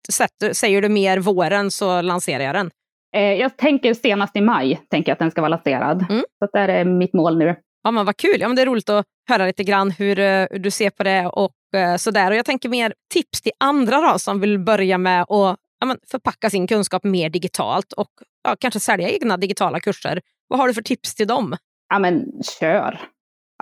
säger 0.52 0.82
du 0.82 0.88
mer 0.88 1.18
våren 1.18 1.70
så 1.70 2.02
lanserar 2.02 2.44
jag 2.44 2.54
den? 2.54 2.70
Eh, 3.16 3.22
jag 3.22 3.56
tänker 3.56 3.94
senast 3.94 4.36
i 4.36 4.40
maj, 4.40 4.80
tänker 4.90 5.10
jag 5.10 5.14
att 5.14 5.18
den 5.18 5.30
ska 5.30 5.40
vara 5.40 5.48
lanserad. 5.48 6.06
Mm. 6.10 6.24
Så 6.38 6.48
det 6.52 6.72
är 6.72 6.84
mitt 6.84 7.12
mål 7.12 7.38
nu. 7.38 7.56
Ja, 7.82 7.90
men 7.90 8.06
vad 8.06 8.16
kul! 8.16 8.40
Ja, 8.40 8.48
men 8.48 8.56
det 8.56 8.62
är 8.62 8.66
roligt 8.66 8.88
att 8.88 9.06
höra 9.28 9.46
lite 9.46 9.64
grann 9.64 9.90
hur, 9.90 10.18
eh, 10.18 10.46
hur 10.50 10.58
du 10.58 10.70
ser 10.70 10.90
på 10.90 11.02
det 11.02 11.26
och 11.26 11.74
eh, 11.74 11.96
sådär. 11.96 12.30
Och 12.30 12.36
jag 12.36 12.44
tänker 12.44 12.68
mer 12.68 12.94
tips 13.12 13.42
till 13.42 13.52
andra 13.60 14.00
då, 14.00 14.18
som 14.18 14.40
vill 14.40 14.58
börja 14.58 14.98
med 14.98 15.22
att 15.22 15.28
ja, 15.28 15.96
förpacka 16.10 16.50
sin 16.50 16.66
kunskap 16.66 17.04
mer 17.04 17.30
digitalt 17.30 17.92
och 17.92 18.10
ja, 18.42 18.56
kanske 18.60 18.80
sälja 18.80 19.08
egna 19.10 19.36
digitala 19.36 19.80
kurser. 19.80 20.20
Vad 20.48 20.60
har 20.60 20.68
du 20.68 20.74
för 20.74 20.82
tips 20.82 21.14
till 21.14 21.26
dem? 21.26 21.56
Ja, 21.88 21.98
men 21.98 22.42
kör! 22.60 23.00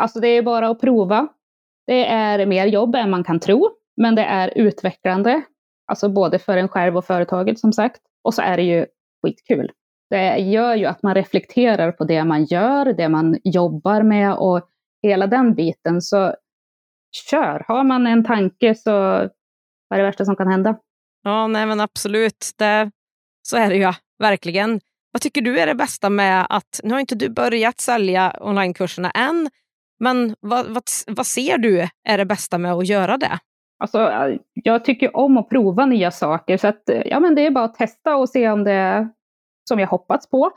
Alltså 0.01 0.21
det 0.21 0.29
är 0.29 0.43
bara 0.43 0.69
att 0.69 0.81
prova. 0.81 1.29
Det 1.87 2.07
är 2.07 2.47
mer 2.47 2.67
jobb 2.67 2.95
än 2.95 3.11
man 3.11 3.25
kan 3.25 3.41
tro, 3.41 3.71
men 3.97 4.15
det 4.15 4.25
är 4.25 4.53
utvecklande. 4.59 5.43
Alltså 5.87 6.09
både 6.09 6.39
för 6.39 6.57
en 6.57 6.69
själv 6.69 6.97
och 6.97 7.05
företaget 7.05 7.59
som 7.59 7.73
sagt. 7.73 8.01
Och 8.25 8.35
så 8.35 8.43
är 8.43 8.57
det 8.57 8.63
ju 8.63 8.87
skitkul. 9.23 9.71
Det 10.11 10.37
gör 10.37 10.75
ju 10.75 10.87
att 10.87 11.03
man 11.03 11.15
reflekterar 11.15 11.93
på 11.93 12.05
det 12.05 12.25
man 12.25 12.45
gör, 12.45 12.93
det 12.93 13.09
man 13.09 13.39
jobbar 13.45 14.03
med 14.03 14.35
och 14.35 14.69
hela 15.03 15.27
den 15.27 15.55
biten. 15.55 16.03
Så 16.03 16.35
kör! 17.31 17.65
Har 17.69 17.85
man 17.85 18.07
en 18.07 18.25
tanke 18.25 18.75
så 18.75 18.91
vad 19.89 19.99
är 19.99 19.99
det 19.99 20.03
värsta 20.03 20.25
som 20.25 20.37
kan 20.37 20.51
hända? 20.51 20.77
Ja, 21.23 21.47
nej 21.47 21.67
men 21.67 21.81
absolut. 21.81 22.51
Det, 22.59 22.91
så 23.43 23.57
är 23.57 23.69
det 23.69 23.77
ju 23.77 23.93
verkligen. 24.19 24.81
Vad 25.13 25.23
tycker 25.23 25.43
du 25.43 25.59
är 25.59 25.67
det 25.67 25.75
bästa 25.75 26.11
med 26.11 26.47
att, 26.51 26.81
nu 26.85 26.93
har 26.93 27.01
inte 27.01 27.15
du 27.15 27.29
börjat 27.29 27.81
sälja 27.81 28.37
onlinekurserna 28.41 29.11
än, 29.11 29.51
men 30.01 30.35
vad, 30.41 30.67
vad, 30.67 30.83
vad 31.07 31.27
ser 31.27 31.59
du 31.59 31.89
är 32.09 32.19
det 32.19 32.25
bästa 32.25 32.59
med 32.59 32.73
att 32.73 32.89
göra 32.89 33.17
det? 33.17 33.39
Alltså, 33.81 34.13
jag 34.53 34.85
tycker 34.85 35.17
om 35.17 35.39
att 35.39 35.49
prova 35.49 35.87
nya 35.87 36.11
saker, 36.11 36.57
så 36.57 36.69
att, 36.69 36.83
ja, 37.05 37.21
men 37.21 37.35
det 37.35 37.47
är 37.47 37.51
bara 37.51 37.65
att 37.65 37.75
testa 37.75 38.17
och 38.17 38.29
se 38.29 38.51
om 38.51 38.65
det 38.65 38.73
är 38.73 39.09
som 39.69 39.79
jag 39.79 39.89
hoppats 39.89 40.31
på. 40.31 40.51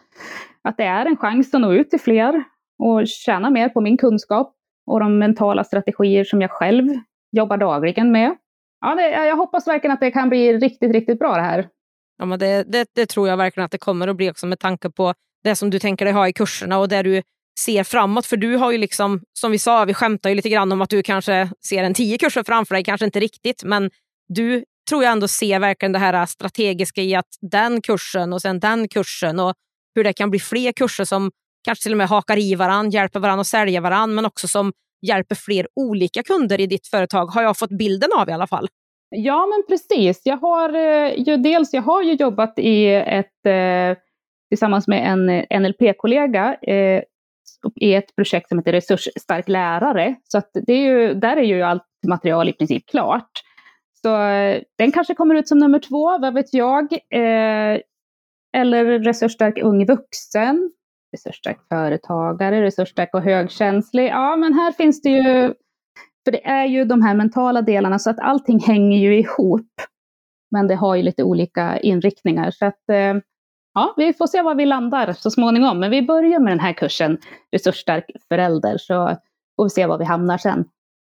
Att 0.64 0.78
det 0.78 0.84
är 0.84 1.06
en 1.06 1.18
chans 1.18 1.54
att 1.54 1.62
nå 1.62 1.74
ut 1.74 1.90
till 1.90 2.00
fler 2.00 2.44
och 2.80 3.08
tjäna 3.08 3.50
mer 3.50 3.70
på 3.70 3.82
min 3.82 3.98
kunskap 3.98 4.56
och 4.88 5.00
de 5.00 5.20
mentala 5.20 5.64
strategier 5.64 6.24
som 6.24 6.42
jag 6.42 6.52
själv 6.52 6.90
jobbar 7.32 7.58
dagligen 7.58 8.12
med. 8.12 8.36
Ja, 8.82 8.96
det, 8.96 9.10
jag 9.10 9.36
hoppas 9.36 9.68
verkligen 9.68 9.94
att 9.94 10.00
det 10.00 10.12
kan 10.12 10.30
bli 10.30 10.58
riktigt, 10.58 10.92
riktigt 10.92 11.20
bra 11.20 11.36
det 11.36 11.42
här. 11.42 11.68
Ja, 12.22 12.26
men 12.26 12.40
det, 12.40 12.64
det, 12.64 12.88
det, 12.96 13.06
tror 13.06 13.28
jag 13.28 13.38
verkligen 13.38 13.66
att 13.66 13.72
det 13.72 13.78
kommer 13.78 14.08
att 14.08 14.16
bli 14.16 14.32
också 14.32 14.46
med 14.48 14.60
tanke 14.60 14.90
på 14.90 15.14
det 15.44 15.56
som 15.56 15.70
du 15.70 15.80
tänker 15.80 16.06
dig 16.06 16.14
ha 16.14 16.28
i 16.28 16.34
kurserna 16.34 16.78
och 16.80 16.90
det 16.90 17.04
du 17.04 17.22
ser 17.60 17.84
framåt. 17.84 18.26
För 18.26 18.38
du 18.38 18.56
har 18.56 18.72
ju 18.72 18.78
liksom, 18.78 19.22
som 19.34 19.52
vi 19.52 19.60
sa, 19.60 19.86
vi 19.86 19.94
skämtar 19.94 20.30
ju 20.30 20.36
lite 20.36 20.50
grann 20.50 20.72
om 20.72 20.82
att 20.82 20.90
du 20.90 21.04
kanske 21.04 21.50
ser 21.66 21.84
en 21.84 21.94
tio 21.94 22.18
kurser 22.18 22.44
framför 22.44 22.76
dig, 22.76 22.84
kanske 22.84 23.06
inte 23.06 23.20
riktigt, 23.20 23.64
men 23.64 23.90
du 24.28 24.64
tror 24.90 25.04
jag 25.04 25.12
ändå 25.12 25.28
ser 25.28 25.60
verkligen 25.60 25.92
det 25.92 26.00
här 26.00 26.26
strategiska 26.26 27.02
i 27.02 27.16
att 27.16 27.28
den 27.52 27.82
kursen 27.82 28.34
och 28.34 28.42
sen 28.42 28.60
den 28.60 28.88
kursen 28.88 29.40
och 29.40 29.54
hur 29.96 30.04
det 30.04 30.14
kan 30.14 30.30
bli 30.30 30.40
fler 30.40 30.72
kurser 30.72 31.06
som 31.06 31.32
kanske 31.66 31.84
till 31.84 31.92
och 31.92 31.98
med 31.98 32.08
hakar 32.08 32.40
i 32.40 32.56
varandra, 32.56 32.92
hjälper 32.92 33.20
varandra 33.20 33.42
att 33.42 33.48
sälja 33.48 33.82
varandra, 33.82 34.16
men 34.16 34.26
också 34.26 34.48
som 34.48 34.74
hjälper 35.08 35.36
fler 35.36 35.68
olika 35.76 36.24
kunder 36.24 36.62
i 36.62 36.68
ditt 36.68 36.88
företag, 36.88 37.26
har 37.26 37.44
jag 37.44 37.58
fått 37.58 37.78
bilden 37.78 38.10
av 38.18 38.30
i 38.30 38.32
alla 38.32 38.48
fall. 38.48 38.68
Ja, 39.16 39.46
men 39.46 39.64
precis. 39.68 40.22
Jag 40.24 40.38
har 40.38 40.74
eh, 40.74 41.14
ju 41.20 41.38
dels 41.38 41.74
jag 41.74 41.82
har 41.82 42.02
ju 42.02 42.14
jobbat 42.14 42.54
i 42.58 42.88
ett, 42.96 43.46
eh, 43.46 43.98
tillsammans 44.50 44.88
med 44.88 45.12
en 45.12 45.30
eh, 45.30 45.60
NLP-kollega 45.60 46.56
eh, 46.62 47.04
i 47.76 47.94
ett 47.94 48.16
projekt 48.16 48.50
som 48.50 48.60
heter 48.60 48.72
Resursstark 48.72 49.50
lärare. 49.50 50.16
Så 50.24 50.38
att 50.38 50.50
det 50.54 50.74
är 50.74 50.82
ju, 50.82 51.14
där 51.14 51.38
är 51.38 51.44
ju 51.44 51.62
allt 51.62 51.84
material 52.08 52.50
i 52.50 52.54
princip 52.54 52.90
klart. 52.90 53.32
Så 54.02 54.22
eh, 54.22 54.62
den 54.78 54.92
kanske 54.92 55.16
kommer 55.16 55.36
ut 55.36 55.48
som 55.48 55.60
nummer 55.60 55.80
två, 55.80 56.18
vad 56.18 56.34
vet 56.34 56.54
jag. 56.54 56.94
Eh, 56.94 57.80
eller 58.58 59.00
Resursstark 59.00 59.58
ung 59.58 59.86
vuxen 59.86 60.72
resursstark 61.12 61.58
företagare, 61.70 62.62
resursstark 62.62 63.14
och 63.14 63.22
högkänslig. 63.22 64.08
Ja, 64.08 64.36
men 64.36 64.54
här 64.54 64.72
finns 64.72 65.02
det 65.02 65.10
ju, 65.10 65.54
för 66.26 66.32
det 66.32 66.46
är 66.48 66.66
ju 66.66 66.86
de 66.86 67.02
här 67.02 67.16
mentala 67.16 67.62
delarna 67.62 68.00
så 68.00 68.10
att 68.10 68.20
allting 68.20 68.60
hänger 68.60 68.98
ju 68.98 69.20
ihop. 69.20 69.72
Men 70.52 70.68
det 70.68 70.76
har 70.76 70.96
ju 70.96 71.04
lite 71.04 71.24
olika 71.24 71.80
inriktningar. 71.80 72.52
Så 72.52 72.66
att, 72.66 72.90
eh, 72.92 73.16
ja, 73.74 73.94
vi 73.98 74.14
får 74.14 74.28
se 74.28 74.42
var 74.42 74.56
vi 74.56 74.66
landar 74.66 75.14
så 75.14 75.32
småningom. 75.32 75.80
Men 75.80 75.92
vi 75.92 76.02
börjar 76.02 76.40
med 76.40 76.52
den 76.52 76.60
här 76.60 76.74
kursen, 76.74 77.18
Resursstark 77.52 78.06
förälder, 78.28 78.78
så 78.78 79.18
får 79.56 79.64
vi 79.64 79.70
se 79.70 79.86
var 79.86 79.98
vi 79.98 80.06
hamnar 80.06 80.38
sen. 80.38 80.66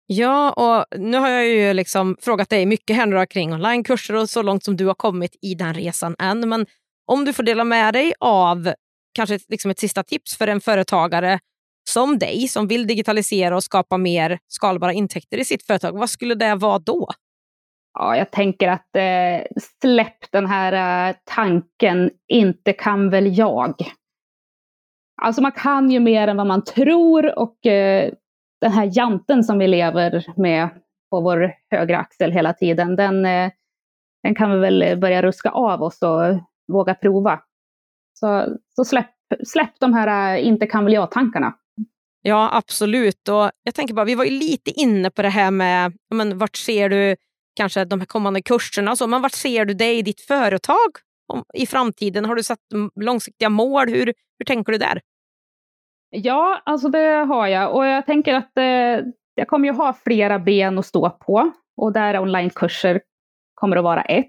Ja, 0.06 0.52
och 0.52 1.00
nu 1.00 1.18
har 1.18 1.30
jag 1.30 1.48
ju 1.48 1.74
liksom 1.74 2.18
frågat 2.22 2.50
dig 2.50 2.66
mycket 2.66 2.96
här 2.96 3.26
kring 3.26 3.54
onlinekurser 3.54 4.16
och 4.16 4.30
så 4.30 4.42
långt 4.42 4.64
som 4.64 4.78
du 4.78 4.86
har 4.86 4.94
kommit 4.94 5.36
i 5.42 5.56
den 5.56 5.74
resan 5.74 6.16
än. 6.20 6.50
Men 6.50 6.66
om 7.06 7.26
du 7.26 7.34
får 7.34 7.44
dela 7.44 7.64
med 7.64 7.94
dig 7.94 8.14
av 8.20 8.74
kanske 9.14 9.40
liksom 9.50 9.72
ett 9.72 9.80
sista 9.80 10.04
tips 10.04 10.38
för 10.38 10.48
en 10.48 10.62
företagare 10.62 11.40
som 11.90 12.20
dig 12.20 12.48
som 12.48 12.68
vill 12.68 12.88
digitalisera 12.88 13.56
och 13.56 13.64
skapa 13.64 13.98
mer 13.98 14.40
skalbara 14.48 14.94
intäkter 14.94 15.38
i 15.38 15.46
sitt 15.46 15.64
företag, 15.64 15.92
vad 15.92 16.10
skulle 16.10 16.36
det 16.36 16.56
vara 16.56 16.80
då? 16.80 17.08
Ja, 17.94 18.18
jag 18.18 18.32
tänker 18.32 18.68
att 18.68 18.96
eh, 18.96 19.60
släpp 19.82 20.32
den 20.32 20.46
här 20.46 21.10
eh, 21.10 21.16
tanken, 21.24 22.12
inte 22.28 22.74
kan 22.74 23.10
väl 23.10 23.38
jag. 23.38 23.76
Alltså 25.22 25.42
man 25.42 25.52
kan 25.52 25.92
ju 25.92 26.00
mer 26.00 26.28
än 26.28 26.38
vad 26.38 26.48
man 26.48 26.64
tror 26.64 27.40
och 27.40 27.66
eh, 27.66 28.14
den 28.62 28.72
här 28.72 28.90
janten 28.98 29.44
som 29.44 29.58
vi 29.58 29.68
lever 29.68 30.26
med 30.36 30.70
på 31.10 31.22
vår 31.22 31.54
högra 31.70 31.98
axel 31.98 32.32
hela 32.32 32.54
tiden, 32.54 32.96
den, 32.96 33.26
eh, 33.26 33.52
den 34.24 34.36
kan 34.36 34.52
vi 34.52 34.60
väl 34.60 35.00
börja 35.00 35.22
ruska 35.22 35.50
av 35.50 35.84
oss 35.84 36.02
och 36.02 36.40
våga 36.68 36.94
prova. 36.94 37.40
Så, 38.14 38.58
så 38.76 38.86
släpp, 38.86 39.16
släpp 39.48 39.80
de 39.80 39.94
här 39.94 40.36
eh, 40.36 40.48
inte 40.48 40.66
kan 40.66 40.86
väl 40.86 40.94
jag-tankarna. 40.94 41.54
Ja, 42.22 42.50
absolut. 42.54 43.28
Och 43.30 43.52
jag 43.64 43.76
tänker 43.76 43.94
bara, 43.94 44.06
vi 44.06 44.16
var 44.16 44.26
ju 44.26 44.32
lite 44.32 44.72
inne 44.72 45.12
på 45.12 45.22
det 45.22 45.30
här 45.30 45.52
med 45.52 45.94
men, 46.14 46.38
vart 46.38 46.56
ser 46.56 46.90
du 46.90 47.16
kanske 47.56 47.86
de 47.86 48.00
här 48.00 48.06
kommande 48.06 48.42
kurserna. 48.42 48.96
Så, 48.96 49.08
men 49.08 49.22
vart 49.22 49.32
ser 49.32 49.66
du 49.66 49.74
dig 49.74 49.98
i 49.98 50.02
ditt 50.02 50.22
företag 50.22 50.90
om, 51.34 51.44
i 51.54 51.66
framtiden? 51.66 52.26
Har 52.26 52.36
du 52.36 52.44
satt 52.44 52.60
långsiktiga 52.96 53.50
mål? 53.50 53.90
Hur, 53.90 54.06
hur 54.40 54.46
tänker 54.46 54.72
du 54.72 54.78
där? 54.78 55.02
Ja, 56.10 56.62
alltså 56.66 56.90
det 56.90 57.26
har 57.28 57.48
jag. 57.48 57.76
Och 57.76 57.86
jag 57.86 58.06
tänker 58.06 58.34
att 58.34 58.58
eh, 58.58 59.06
jag 59.36 59.48
kommer 59.48 59.68
ju 59.68 59.74
ha 59.74 59.94
flera 59.94 60.40
ben 60.40 60.80
att 60.80 60.86
stå 60.86 61.10
på. 61.10 61.52
Och 61.78 61.94
där 61.94 62.20
onlinekurser 62.20 63.02
kommer 63.54 63.78
att 63.78 63.84
vara 63.84 64.02
ett. 64.02 64.28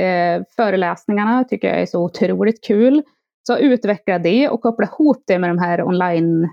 Eh, 0.00 0.42
föreläsningarna 0.56 1.44
tycker 1.44 1.68
jag 1.68 1.80
är 1.80 1.86
så 1.86 2.04
otroligt 2.04 2.64
kul. 2.64 3.02
Så 3.46 3.58
utveckla 3.58 4.18
det 4.18 4.48
och 4.48 4.60
koppla 4.60 4.86
ihop 4.86 5.22
det 5.26 5.38
med 5.38 5.50
de 5.50 5.58
här 5.58 5.82
online 5.82 6.48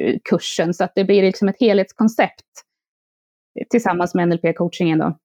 Eh, 0.00 0.16
kursen 0.24 0.74
så 0.74 0.84
att 0.84 0.94
det 0.94 1.04
blir 1.04 1.22
liksom 1.22 1.48
ett 1.48 1.60
helhetskoncept 1.60 2.46
tillsammans 3.70 4.14
med 4.14 4.28
NLP-coachingen. 4.28 4.98
Då. 4.98 5.18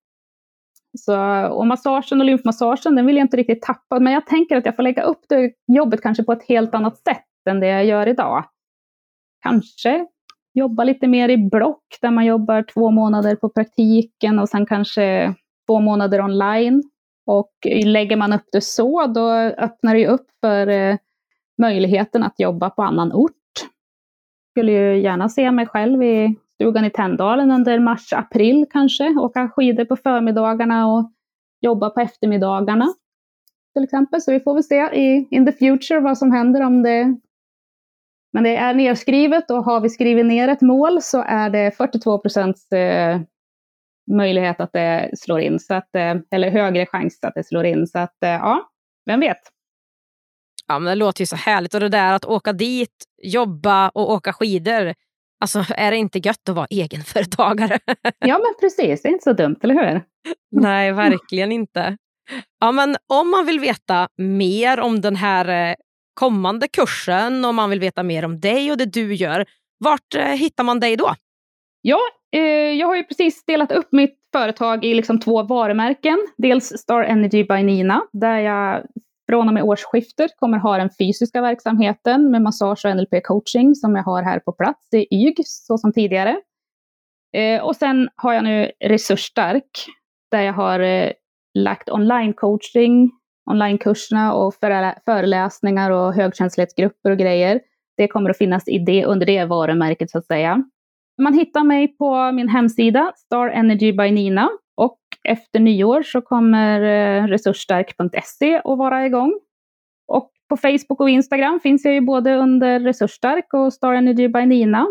Så, 0.98 1.48
och 1.48 1.68
massagen 1.68 2.20
och 2.20 2.26
lymfmassagen, 2.26 2.96
den 2.96 3.06
vill 3.06 3.16
jag 3.16 3.24
inte 3.24 3.38
riktigt 3.38 3.62
tappa, 3.62 4.00
men 4.00 4.14
jag 4.14 4.26
tänker 4.26 4.58
att 4.58 4.66
jag 4.66 4.76
får 4.76 4.84
lägga 4.84 5.04
upp 5.04 5.22
det 5.30 5.52
jobbet 5.68 6.02
kanske 6.02 6.24
på 6.24 6.32
ett 6.32 6.48
helt 6.48 6.76
annat 6.76 6.98
sätt 6.98 7.26
än 7.50 7.60
det 7.60 7.68
jag 7.68 7.86
gör 7.86 8.08
idag. 8.08 8.46
Kanske 9.44 10.08
jobba 10.54 10.84
lite 10.84 11.08
mer 11.08 11.30
i 11.30 11.38
block, 11.38 11.98
där 12.02 12.12
man 12.12 12.26
jobbar 12.26 12.66
två 12.74 12.92
månader 12.92 13.36
på 13.36 13.50
praktiken 13.50 14.40
och 14.40 14.50
sen 14.50 14.66
kanske 14.66 15.36
två 15.68 15.80
månader 15.80 16.22
online. 16.22 16.84
Och 17.26 17.52
lägger 17.86 18.16
man 18.16 18.34
upp 18.34 18.46
det 18.52 18.62
så, 18.62 19.08
då 19.08 19.32
öppnar 19.34 19.96
det 19.96 20.08
upp 20.08 20.28
för 20.42 20.68
eh, 20.68 20.98
möjligheten 21.58 22.24
att 22.24 22.40
jobba 22.40 22.70
på 22.70 22.84
annan 22.84 23.14
ort. 23.14 23.45
Skulle 24.56 24.72
ju 24.72 25.02
gärna 25.02 25.30
se 25.30 25.52
mig 25.52 25.68
själv 25.68 26.04
i 26.04 26.36
stugan 26.56 26.86
i 26.86 26.90
Tänndalen 26.90 27.52
under 27.52 27.80
mars-april 27.80 28.66
kanske. 28.72 29.10
Åka 29.10 29.50
skidor 29.50 29.86
på 29.86 29.96
förmiddagarna 29.96 30.88
och 30.88 31.12
jobba 31.62 31.90
på 31.90 32.02
eftermiddagarna. 32.02 32.94
Till 33.74 33.84
exempel. 33.84 34.22
Så 34.22 34.32
vi 34.32 34.40
får 34.40 34.54
väl 34.54 34.64
se 34.64 34.76
i 34.76 35.28
in 35.32 35.46
the 35.46 35.52
future 35.52 36.00
vad 36.00 36.18
som 36.18 36.32
händer 36.32 36.62
om 36.62 36.84
det 36.84 37.16
men 38.36 38.44
det 38.44 38.56
är 38.56 38.74
nedskrivet 38.74 39.52
och 39.52 39.64
har 39.64 39.82
vi 39.82 39.90
skrivit 39.90 40.26
ner 40.26 40.48
ett 40.48 40.62
mål 40.62 41.02
så 41.02 41.24
är 41.28 41.50
det 41.50 41.78
42 41.78 42.20
procents 42.20 42.72
eh, 42.72 43.22
möjlighet 44.12 44.60
att 44.60 44.74
det 44.74 45.10
slår 45.18 45.40
in. 45.40 45.60
Så 45.60 45.74
att, 45.74 45.96
eh, 45.96 46.16
eller 46.32 46.50
högre 46.50 46.86
chans 46.86 47.20
att 47.22 47.34
det 47.36 47.44
slår 47.44 47.66
in. 47.66 47.88
Så 47.88 48.00
att 48.00 48.24
eh, 48.24 48.30
ja, 48.30 48.70
vem 49.06 49.20
vet. 49.20 49.38
Ja, 50.68 50.80
men 50.80 50.90
det 50.92 50.96
låter 50.96 51.22
ju 51.22 51.26
så 51.26 51.36
härligt. 51.36 51.74
Och 51.74 51.80
det 51.80 51.90
där 51.90 52.14
att 52.14 52.26
åka 52.26 52.54
dit, 52.54 53.06
jobba 53.24 53.90
och 53.90 54.12
åka 54.12 54.34
skidor. 54.34 54.94
Alltså 55.40 55.66
är 55.70 55.92
det 55.92 55.98
inte 55.98 56.20
gött 56.20 56.50
att 56.50 56.56
vara 56.56 56.68
egenföretagare? 56.70 57.80
ja 58.20 58.38
men 58.38 58.54
precis, 58.60 59.02
det 59.02 59.10
är 59.10 59.12
inte 59.12 59.24
så 59.24 59.34
dumt, 59.34 59.56
eller 59.62 59.74
hur? 59.74 60.02
Nej, 60.52 60.92
verkligen 60.92 61.52
inte. 61.52 61.98
Ja, 62.60 62.72
men 62.72 62.96
om 63.08 63.32
man 63.32 63.46
vill 63.46 63.60
veta 63.60 64.08
mer 64.18 64.80
om 64.80 65.02
den 65.02 65.16
här 65.16 65.76
kommande 66.14 66.68
kursen, 66.68 67.46
om 67.46 67.56
man 67.56 67.70
vill 67.70 67.80
veta 67.80 68.04
mer 68.04 68.26
om 68.26 68.40
dig 68.40 68.72
och 68.72 68.78
det 68.78 68.86
du 68.86 69.14
gör, 69.14 69.46
vart 69.80 70.16
eh, 70.16 70.26
hittar 70.26 70.64
man 70.64 70.80
dig 70.80 70.96
då? 70.96 71.16
Ja, 71.82 72.00
eh, 72.36 72.42
jag 72.80 72.88
har 72.88 72.96
ju 72.96 73.04
precis 73.04 73.46
delat 73.46 73.72
upp 73.72 73.88
mitt 73.92 74.20
företag 74.34 74.86
i 74.86 74.94
liksom 74.94 75.20
två 75.20 75.44
varumärken. 75.44 76.18
Dels 76.38 76.66
Star 76.66 77.04
Energy 77.04 77.44
by 77.44 77.64
Nina, 77.64 78.02
där 78.14 78.40
jag 78.40 78.86
från 79.30 79.48
och 79.48 79.54
med 79.54 79.64
årsskiftet 79.64 80.32
kommer 80.38 80.58
ha 80.58 80.78
den 80.78 80.90
fysiska 80.98 81.42
verksamheten 81.42 82.32
med 82.32 82.42
massage 82.42 82.86
och 82.86 82.92
NLP-coaching 82.92 83.76
som 83.76 83.96
jag 83.96 84.04
har 84.04 84.24
här 84.24 84.40
på 84.40 84.52
plats 84.52 84.94
i 84.94 85.08
YG, 85.16 85.36
så 85.46 85.78
som 85.78 85.94
tidigare. 85.94 86.38
Eh, 87.34 87.62
och 87.62 87.76
sen 87.76 88.10
har 88.16 88.34
jag 88.34 88.44
nu 88.44 88.72
Resursstark, 88.80 89.86
där 90.32 90.42
jag 90.42 90.54
har 90.54 90.80
eh, 90.80 91.12
lagt 91.54 91.90
online-coaching, 91.90 93.10
onlinekurserna 93.52 94.34
och 94.34 94.54
föreläsningar 95.06 95.92
och 95.92 96.14
högkänslighetsgrupper 96.14 97.12
och 97.12 97.18
grejer. 97.18 97.62
Det 97.98 98.08
kommer 98.08 98.30
att 98.30 98.38
finnas 98.38 98.68
i 98.68 98.80
det, 98.80 99.06
under 99.06 99.26
det 99.26 99.46
varumärket 99.46 100.12
så 100.12 100.18
att 100.18 100.26
säga. 100.26 100.64
Man 101.22 101.34
hittar 101.34 101.64
mig 101.64 101.98
på 101.98 102.32
min 102.32 102.50
hemsida 102.50 103.14
Star 103.16 103.48
Energy 103.48 103.94
by 103.94 104.12
Nina 104.12 104.50
och 104.76 105.00
efter 105.24 105.60
nyår 105.60 106.04
så 106.04 106.22
kommer 106.22 106.82
eh, 106.82 107.28
resursstark.se 107.28 108.56
att 108.58 108.78
vara 108.78 109.06
igång. 109.06 109.40
Och 110.08 110.32
på 110.50 110.58
Facebook 110.58 111.00
och 111.02 111.10
Instagram 111.10 111.60
finns 111.60 111.86
jag 111.86 111.94
ju 111.94 112.02
både 112.02 112.36
under 112.36 112.80
Resursstark 112.80 113.54
och 113.54 113.74
Star 113.74 113.94
Energy 113.94 114.28
by 114.28 114.46
Nina. 114.46 114.88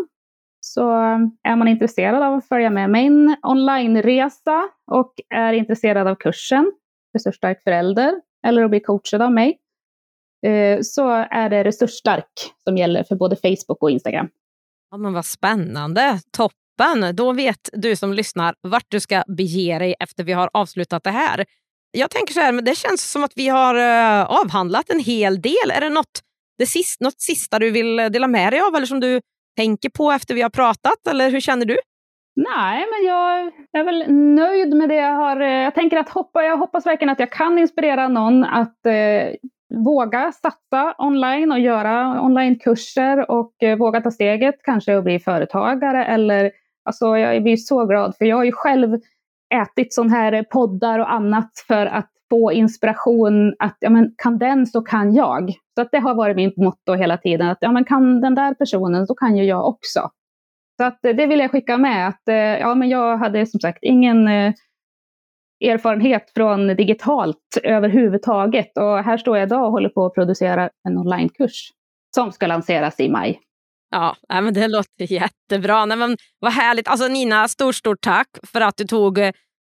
Så 0.59 0.91
eh, 0.91 1.19
är 1.43 1.55
man 1.55 1.67
intresserad 1.67 2.23
av 2.23 2.33
att 2.33 2.47
följa 2.47 2.69
med 2.69 2.89
min 2.89 3.35
onlineresa 3.43 4.69
och 4.91 5.13
är 5.29 5.53
intresserad 5.53 6.07
av 6.07 6.15
kursen 6.15 6.71
Resursstark 7.13 7.63
förälder 7.63 8.21
eller 8.47 8.63
att 8.63 8.69
bli 8.69 8.79
coachad 8.79 9.21
av 9.21 9.31
mig, 9.31 9.59
eh, 10.45 10.79
så 10.81 11.09
är 11.09 11.49
det 11.49 11.63
resursstark 11.63 12.53
som 12.63 12.77
gäller 12.77 13.03
för 13.03 13.15
både 13.15 13.35
Facebook 13.35 13.83
och 13.83 13.91
Instagram. 13.91 14.29
Ja, 14.91 14.97
men 14.97 15.13
vad 15.13 15.25
spännande, 15.25 16.19
toppen! 16.31 16.64
Då 17.13 17.33
vet 17.33 17.69
du 17.73 17.95
som 17.95 18.13
lyssnar 18.13 18.55
vart 18.61 18.85
du 18.87 18.99
ska 18.99 19.23
bege 19.27 19.79
dig 19.79 19.95
efter 19.99 20.23
vi 20.23 20.33
har 20.33 20.49
avslutat 20.53 21.03
det 21.03 21.11
här. 21.11 21.45
Jag 21.91 22.09
tänker 22.09 22.33
så 22.33 22.39
här, 22.39 22.51
men 22.51 22.65
det 22.65 22.77
känns 22.77 23.11
som 23.11 23.23
att 23.23 23.33
vi 23.35 23.47
har 23.47 23.75
eh, 23.75 24.23
avhandlat 24.23 24.89
en 24.89 24.99
hel 24.99 25.41
del. 25.41 25.71
Är 25.73 25.81
det 25.81 25.89
något, 25.89 26.21
det 26.57 26.65
sist, 26.65 27.01
något 27.01 27.21
sista 27.21 27.59
du 27.59 27.71
vill 27.71 27.95
dela 27.95 28.27
med 28.27 28.53
dig 28.53 28.59
av 28.59 28.75
eller 28.75 28.85
som 28.85 28.99
du 28.99 29.21
tänker 29.55 29.89
på 29.89 30.11
efter 30.11 30.35
vi 30.35 30.41
har 30.41 30.49
pratat? 30.49 31.07
Eller 31.09 31.31
hur 31.31 31.39
känner 31.39 31.65
du? 31.65 31.77
Nej, 32.35 32.85
men 32.91 33.07
jag 33.07 33.51
är 33.71 33.83
väl 33.83 34.11
nöjd 34.35 34.75
med 34.75 34.89
det 34.89 34.95
jag 34.95 35.15
har. 35.15 35.41
Eh, 35.41 35.63
jag 35.63 35.75
tänker 35.75 35.97
att 35.97 36.09
hoppa, 36.09 36.43
jag 36.43 36.57
hoppas 36.57 36.85
verkligen 36.85 37.11
att 37.11 37.19
jag 37.19 37.31
kan 37.31 37.59
inspirera 37.59 38.07
någon 38.07 38.43
att 38.43 38.85
eh, 38.85 39.35
våga 39.75 40.31
satsa 40.31 40.95
online 40.97 41.51
och 41.51 41.59
göra 41.59 42.21
onlinekurser 42.21 43.31
och 43.31 43.63
eh, 43.63 43.77
våga 43.77 44.01
ta 44.01 44.11
steget 44.11 44.55
kanske 44.63 44.95
och 44.95 45.03
bli 45.03 45.19
företagare 45.19 46.05
eller 46.05 46.51
alltså 46.85 47.17
jag 47.17 47.43
blir 47.43 47.57
så 47.57 47.85
glad 47.85 48.17
för 48.17 48.25
jag 48.25 48.35
har 48.35 48.43
ju 48.43 48.51
själv 48.51 48.99
ätit 49.53 49.93
sån 49.93 50.09
här 50.09 50.33
eh, 50.33 50.43
poddar 50.43 50.99
och 50.99 51.11
annat 51.11 51.51
för 51.67 51.85
att 51.85 52.09
få 52.29 52.51
inspiration 52.51 53.55
att 53.59 53.77
ja, 53.79 53.89
men 53.89 54.13
kan 54.17 54.37
den 54.37 54.67
så 54.67 54.81
kan 54.81 55.13
jag. 55.13 55.53
Så 55.75 55.81
att 55.81 55.91
det 55.91 55.99
har 55.99 56.15
varit 56.15 56.35
mitt 56.35 56.57
motto 56.57 56.93
hela 56.93 57.17
tiden 57.17 57.47
att 57.49 57.57
ja, 57.61 57.71
men 57.71 57.85
kan 57.85 58.21
den 58.21 58.35
där 58.35 58.53
personen 58.53 59.07
så 59.07 59.15
kan 59.15 59.37
ju 59.37 59.43
jag 59.43 59.67
också. 59.67 60.09
Så 60.77 60.83
att 60.83 61.05
eh, 61.05 61.15
det 61.15 61.25
vill 61.25 61.39
jag 61.39 61.51
skicka 61.51 61.77
med. 61.77 62.07
Att, 62.07 62.27
eh, 62.27 62.35
ja, 62.35 62.75
men 62.75 62.89
jag 62.89 63.17
hade 63.17 63.45
som 63.45 63.59
sagt 63.59 63.79
ingen 63.81 64.27
erfarenhet 65.65 66.31
från 66.33 66.67
digitalt 66.67 67.57
överhuvudtaget. 67.63 68.77
Och 68.77 69.03
här 69.03 69.17
står 69.17 69.37
jag 69.37 69.47
idag 69.47 69.65
och 69.65 69.71
håller 69.71 69.89
på 69.89 70.05
att 70.05 70.13
producera 70.13 70.69
en 70.87 70.97
onlinekurs 70.97 71.71
som 72.15 72.31
ska 72.31 72.47
lanseras 72.47 72.99
i 72.99 73.09
maj. 73.09 73.39
Ja, 73.91 74.15
men 74.27 74.53
det 74.53 74.67
låter 74.67 74.89
jättebra. 75.11 75.85
Nej, 75.85 75.97
men 75.97 76.17
vad 76.39 76.53
härligt. 76.53 76.87
Alltså 76.87 77.07
Nina, 77.07 77.47
stort, 77.47 77.75
stort 77.75 78.01
tack 78.01 78.27
för 78.43 78.61
att 78.61 78.77
du 78.77 78.83
tog 78.83 79.19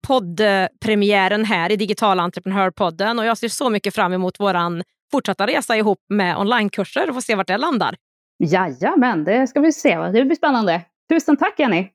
poddpremiären 0.08 1.46
här 1.46 1.72
i 1.72 1.76
Digital 1.76 2.20
entreprenörpodden. 2.20 3.20
Och 3.20 3.26
jag 3.26 3.38
ser 3.38 3.48
så 3.48 3.70
mycket 3.70 3.96
fram 3.96 4.14
emot 4.14 4.36
vår 4.40 4.84
fortsatta 5.12 5.48
resa 5.48 5.78
ihop 5.78 6.00
med 6.10 6.38
onlinekurser 6.38 7.10
och 7.10 7.16
få 7.16 7.22
se 7.22 7.36
vart 7.36 7.48
det 7.48 7.58
landar. 7.58 7.96
Jajamän, 8.44 9.24
det 9.24 9.48
ska 9.48 9.60
vi 9.60 9.72
se. 9.72 9.98
Det 9.98 10.26
blir 10.26 10.36
spännande. 10.36 10.82
Tusen 11.10 11.38
tack 11.38 11.60
Jenny! 11.60 11.90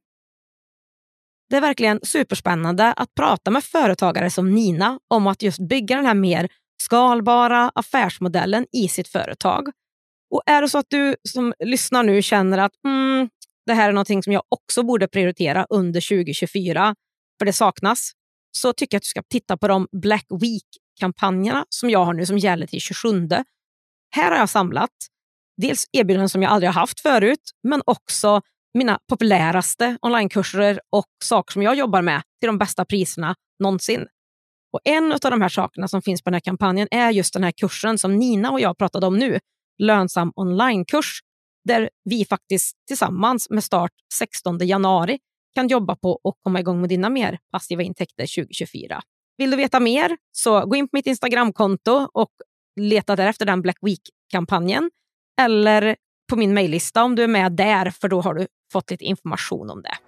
Det 1.51 1.57
är 1.57 1.61
verkligen 1.61 2.01
superspännande 2.03 2.93
att 2.93 3.15
prata 3.15 3.51
med 3.51 3.65
företagare 3.65 4.31
som 4.31 4.55
Nina 4.55 4.99
om 5.09 5.27
att 5.27 5.43
just 5.43 5.59
bygga 5.59 5.97
den 5.97 6.07
här 6.07 6.15
mer 6.15 6.49
skalbara 6.83 7.73
affärsmodellen 7.75 8.67
i 8.73 8.89
sitt 8.89 9.09
företag. 9.09 9.69
Och 10.31 10.43
är 10.47 10.63
det 10.63 10.69
så 10.69 10.79
att 10.79 10.87
du 10.89 11.17
som 11.29 11.55
lyssnar 11.59 12.03
nu 12.03 12.23
känner 12.23 12.59
att 12.59 12.73
mm, 12.85 13.29
det 13.67 13.75
här 13.75 13.89
är 13.89 13.93
någonting 13.93 14.23
som 14.23 14.33
jag 14.33 14.43
också 14.49 14.83
borde 14.83 15.09
prioritera 15.09 15.67
under 15.71 16.01
2024, 16.01 16.95
för 17.39 17.47
det 17.47 17.53
saknas, 17.53 18.13
så 18.57 18.73
tycker 18.73 18.95
jag 18.95 18.99
att 18.99 19.03
du 19.03 19.09
ska 19.09 19.23
titta 19.23 19.57
på 19.57 19.69
de 19.69 19.89
Black 19.93 20.27
Week-kampanjerna 20.41 21.65
som 21.69 21.91
jag 21.91 22.05
har 22.05 22.15
nu 22.15 22.27
som 22.27 22.39
gäller 22.39 22.67
till 22.67 22.81
27. 22.81 23.29
Här 24.11 24.31
har 24.31 24.39
jag 24.39 24.49
samlat 24.49 24.91
dels 25.57 25.87
erbjudanden 25.93 26.29
som 26.29 26.43
jag 26.43 26.53
aldrig 26.53 26.69
har 26.69 26.81
haft 26.81 27.01
förut, 27.01 27.51
men 27.69 27.83
också 27.87 28.43
mina 28.75 28.99
populäraste 29.09 29.99
onlinekurser 30.03 30.81
och 30.91 31.07
saker 31.25 31.53
som 31.53 31.63
jag 31.63 31.75
jobbar 31.75 32.03
med 32.03 32.23
till 32.41 32.47
de 32.47 32.59
bästa 32.59 32.85
priserna 32.85 33.35
någonsin. 33.59 34.07
Och 34.73 34.81
En 34.85 35.13
av 35.13 35.19
de 35.21 35.43
här 35.43 35.49
sakerna 35.49 35.89
som 35.89 36.03
finns 36.03 36.23
på 36.23 36.31
den 36.31 36.35
här 36.35 36.41
kampanjen 36.41 36.89
är 36.91 37.11
just 37.11 37.35
den 37.35 37.45
här 37.45 37.53
kursen 37.53 37.99
som 37.99 38.17
Nina 38.17 38.51
och 38.51 38.61
jag 38.61 38.79
pratade 38.79 39.07
om 39.07 39.19
nu, 39.19 39.39
lönsam 39.79 40.33
onlinekurs, 40.37 41.21
där 41.65 41.91
vi 42.05 42.25
faktiskt 42.25 42.77
tillsammans 42.89 43.51
med 43.51 43.65
start 43.65 43.93
16 44.15 44.59
januari 44.59 45.19
kan 45.55 45.69
jobba 45.69 45.97
på 45.97 46.21
och 46.23 46.35
komma 46.43 46.61
igång 46.61 46.81
med 46.81 46.89
dina 46.89 47.09
mer 47.09 47.39
passiva 47.53 47.83
intäkter 47.83 48.37
2024. 48.37 49.01
Vill 49.39 49.51
du 49.51 49.57
veta 49.57 49.81
mer 49.81 50.17
så 50.33 50.67
gå 50.67 50.77
in 50.77 50.89
på 50.89 50.97
mitt 50.97 51.07
Instagramkonto 51.07 52.09
och 52.13 52.31
leta 52.81 53.17
därefter 53.17 53.47
den 53.47 53.63
Black 53.63 53.79
Week-kampanjen 53.81 54.91
eller 55.41 55.97
på 56.31 56.37
min 56.37 56.55
mejllista 56.55 57.05
om 57.05 57.15
du 57.15 57.23
är 57.23 57.29
med 57.29 57.53
där, 57.53 57.91
för 57.91 58.09
då 58.09 58.21
har 58.21 58.35
du 58.35 58.47
fått 58.73 58.91
lite 58.91 59.05
information 59.05 59.71
om 59.71 59.83
det. 59.83 60.08